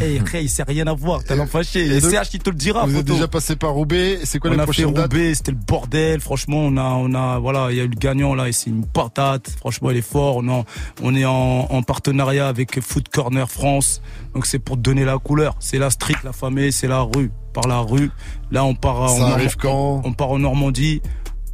[0.00, 1.22] Hey, Ray, c'est rien à voir.
[1.24, 1.86] Talent fâché.
[1.86, 2.86] Et SCH, il te le dira.
[2.86, 4.20] Vous êtes déjà passé par Roubaix.
[4.24, 6.20] C'est quoi on les a fait prochaines Roubaix, c'était le bordel.
[6.20, 8.70] Franchement, on a, on a, voilà, il y a eu le gagnant là, et c'est
[8.70, 9.48] une patate.
[9.58, 10.36] Franchement, il est fort.
[10.38, 10.64] On, en-
[11.02, 14.02] on est en, en partenariat avec Food Corner France.
[14.34, 15.54] Donc c'est pour donner la couleur.
[15.60, 17.30] C'est la street, la famille, c'est la rue.
[17.52, 18.10] Par la rue.
[18.50, 19.10] Là, on part.
[19.10, 20.02] Ça Norma- arrive quand?
[20.04, 21.02] On part en Normandie.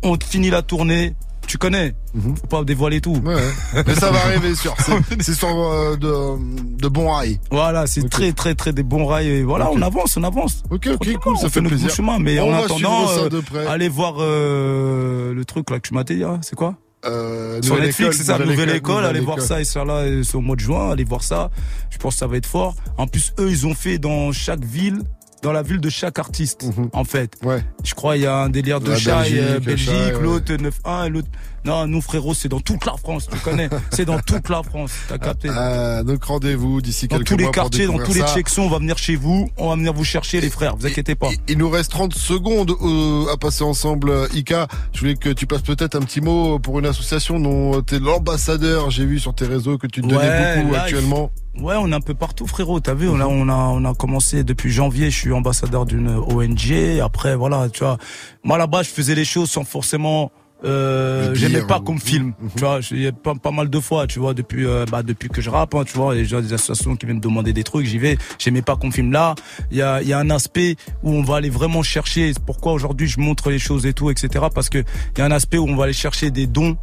[0.03, 1.15] On finit la tournée.
[1.49, 3.17] Tu connais Faut pas dévoiler tout.
[3.17, 3.27] Mhm.
[3.27, 3.43] Ouais.
[3.87, 4.77] Mais ça va arriver sur.
[5.21, 7.41] C'est sur euh, de, de bons rails.
[7.51, 9.29] Voilà, c'est très très très des bons rails.
[9.29, 10.63] Et voilà, on avance, on avance.
[10.71, 11.91] Ok, ok, cool, ça on fait notre plaisir.
[11.91, 12.19] chemin.
[12.19, 16.23] Mais On en attendant, euh, allez voir euh, le truc là que tu m'as dit.
[16.23, 16.39] hein.
[16.43, 16.75] C'est quoi?
[17.07, 20.41] Euh, sur Netflix, c'est ça, nouvelle, école, allez voir ça, et ça là, c'est au
[20.41, 21.51] mois de juin, allez voir ça.
[21.91, 22.75] Je pense que ça va être fort.
[22.99, 25.01] En plus, eux, ils ont fait dans chaque ville,
[25.43, 27.37] dans la ville de chaque artiste, en fait.
[27.43, 27.63] Ouais.
[27.85, 31.07] Je crois il y a un délire de La Chai, Belgique, euh, Belgique, l'autre 9-1
[31.07, 31.29] et l'autre.
[31.65, 33.69] Non, nous frérot, c'est dans toute la France, tu connais.
[33.91, 35.49] c'est dans toute la France, t'as capté.
[35.51, 38.67] Euh, donc rendez-vous d'ici dans quelques tous les mois pour quartiers, dans tous les sections,
[38.67, 41.29] on va venir chez vous, on va venir vous chercher les frères, vous inquiétez pas.
[41.49, 44.11] Il nous reste 30 secondes euh, à passer ensemble.
[44.11, 47.83] euh, Ika, je voulais que tu passes peut-être un petit mot pour une association dont
[47.83, 48.91] tu es l'ambassadeur.
[48.91, 51.31] J'ai vu sur tes réseaux que tu te donnais Ouais, beaucoup là, actuellement.
[51.61, 52.79] Ouais, on est un peu partout, frérot.
[52.79, 55.11] T'as vu, on a, on a, on a commencé depuis janvier.
[55.11, 57.01] Je suis ambassadeur d'une ONG.
[57.03, 57.99] Après, voilà, tu vois.
[58.45, 60.31] Moi, là-bas, je faisais les choses sans forcément.
[60.65, 62.81] Euh, j'aimais pas ou- qu'on me filme, tu vois.
[62.91, 65.41] Il y a pas, pas mal de fois, tu vois, depuis, euh, bah, depuis que
[65.41, 66.17] je rappe, hein, tu vois.
[66.17, 68.19] Il y a des associations qui viennent me demander des trucs, j'y vais.
[68.39, 69.35] J'aimais pas qu'on me filme là.
[69.71, 72.33] Il y a, il y a un aspect où on va aller vraiment chercher.
[72.45, 74.47] Pourquoi aujourd'hui je montre les choses et tout, etc.
[74.53, 76.77] Parce que il y a un aspect où on va aller chercher des dons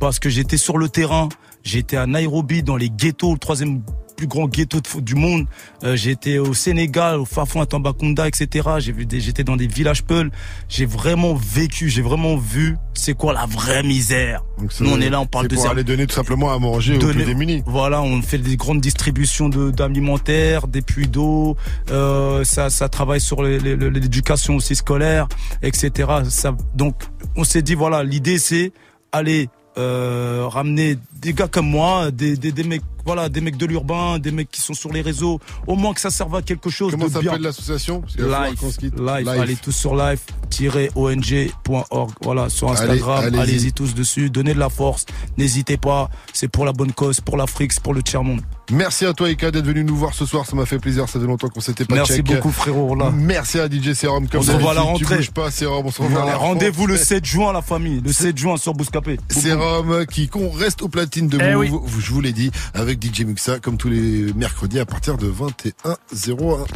[0.00, 1.28] parce que j'étais sur le terrain,
[1.72, 3.82] été à Nairobi dans les ghettos, le troisième
[4.20, 5.46] plus grand ghetto de foot du monde.
[5.82, 8.68] Euh, j'ai été au Sénégal, au Fafouin, à Tambacounda, etc.
[8.78, 10.30] J'ai vu des, j'étais dans des villages peuls.
[10.68, 14.42] J'ai vraiment vécu, j'ai vraiment vu c'est quoi la vraie misère.
[14.80, 15.70] Nous on est là, on parle de pour ça.
[15.70, 17.62] aller donner tout simplement à manger aux plus démunis.
[17.64, 21.56] Voilà, on fait des grandes distributions de d'alimentaires, des puits d'eau.
[21.90, 25.28] Euh, ça, ça travaille sur les- les- les- l'éducation aussi scolaire,
[25.62, 26.08] etc.
[26.28, 26.94] Ça, donc,
[27.36, 28.72] on s'est dit voilà, l'idée c'est
[29.12, 29.48] aller
[29.78, 34.18] euh, ramener des gars comme moi, des, des, des mecs, voilà, des mecs de l'urbain,
[34.18, 36.92] des mecs qui sont sur les réseaux, au moins que ça serve à quelque chose
[36.92, 38.02] Comment s'appelle l'association?
[38.18, 39.28] Life, life, Life.
[39.28, 45.06] allez tous sur life-ong.org, voilà, sur Instagram, Allez, allez-y tous dessus, donnez de la force,
[45.38, 48.40] n'hésitez pas, c'est pour la bonne cause, pour l'Afrique, c'est pour le tiers-monde.
[48.72, 50.46] Merci à toi, Ika, d'être venu nous voir ce soir.
[50.46, 51.08] Ça m'a fait plaisir.
[51.08, 52.26] Ça fait longtemps qu'on s'était pas Merci check.
[52.26, 53.10] beaucoup, frérot, là.
[53.12, 54.28] Merci à DJ Serum.
[54.28, 55.16] Comme On se revoit à la Tu rentrée.
[55.16, 55.86] bouges pas, Serum.
[55.86, 57.04] On se revoit à la Rendez-vous le rentrée.
[57.04, 59.18] 7 juin, la famille, le 7 juin sur Bouscapé.
[59.28, 61.90] Sérum qui qu'on reste au platine de Eh Move, oui.
[61.98, 62.52] je vous l'ai dit,
[62.90, 66.66] avec DJ Muxa, comme tous les mercredis à partir de 21h01.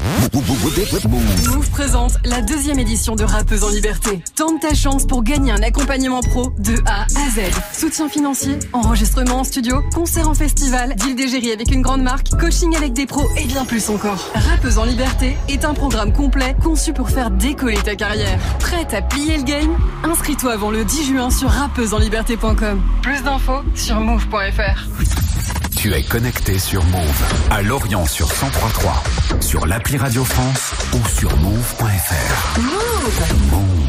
[1.49, 4.23] Move présente la deuxième édition de Rappeuse en Liberté.
[4.37, 7.41] Tente ta chance pour gagner un accompagnement pro de A à Z.
[7.73, 12.77] Soutien financier, enregistrement en studio, concert en festival, deal d'égérie avec une grande marque, coaching
[12.77, 14.31] avec des pros et bien plus encore.
[14.35, 18.39] Rappeuse en Liberté est un programme complet conçu pour faire décoller ta carrière.
[18.61, 19.77] Prête à plier le game?
[20.05, 22.81] Inscris-toi avant le 10 juin sur rappeusenliberté.com.
[23.03, 25.44] Plus d'infos sur move.fr.
[25.85, 29.05] Tu es connecté sur Move à Lorient sur 1033,
[29.43, 32.59] sur l'appli Radio France ou sur move.fr.
[32.59, 33.84] Move Move.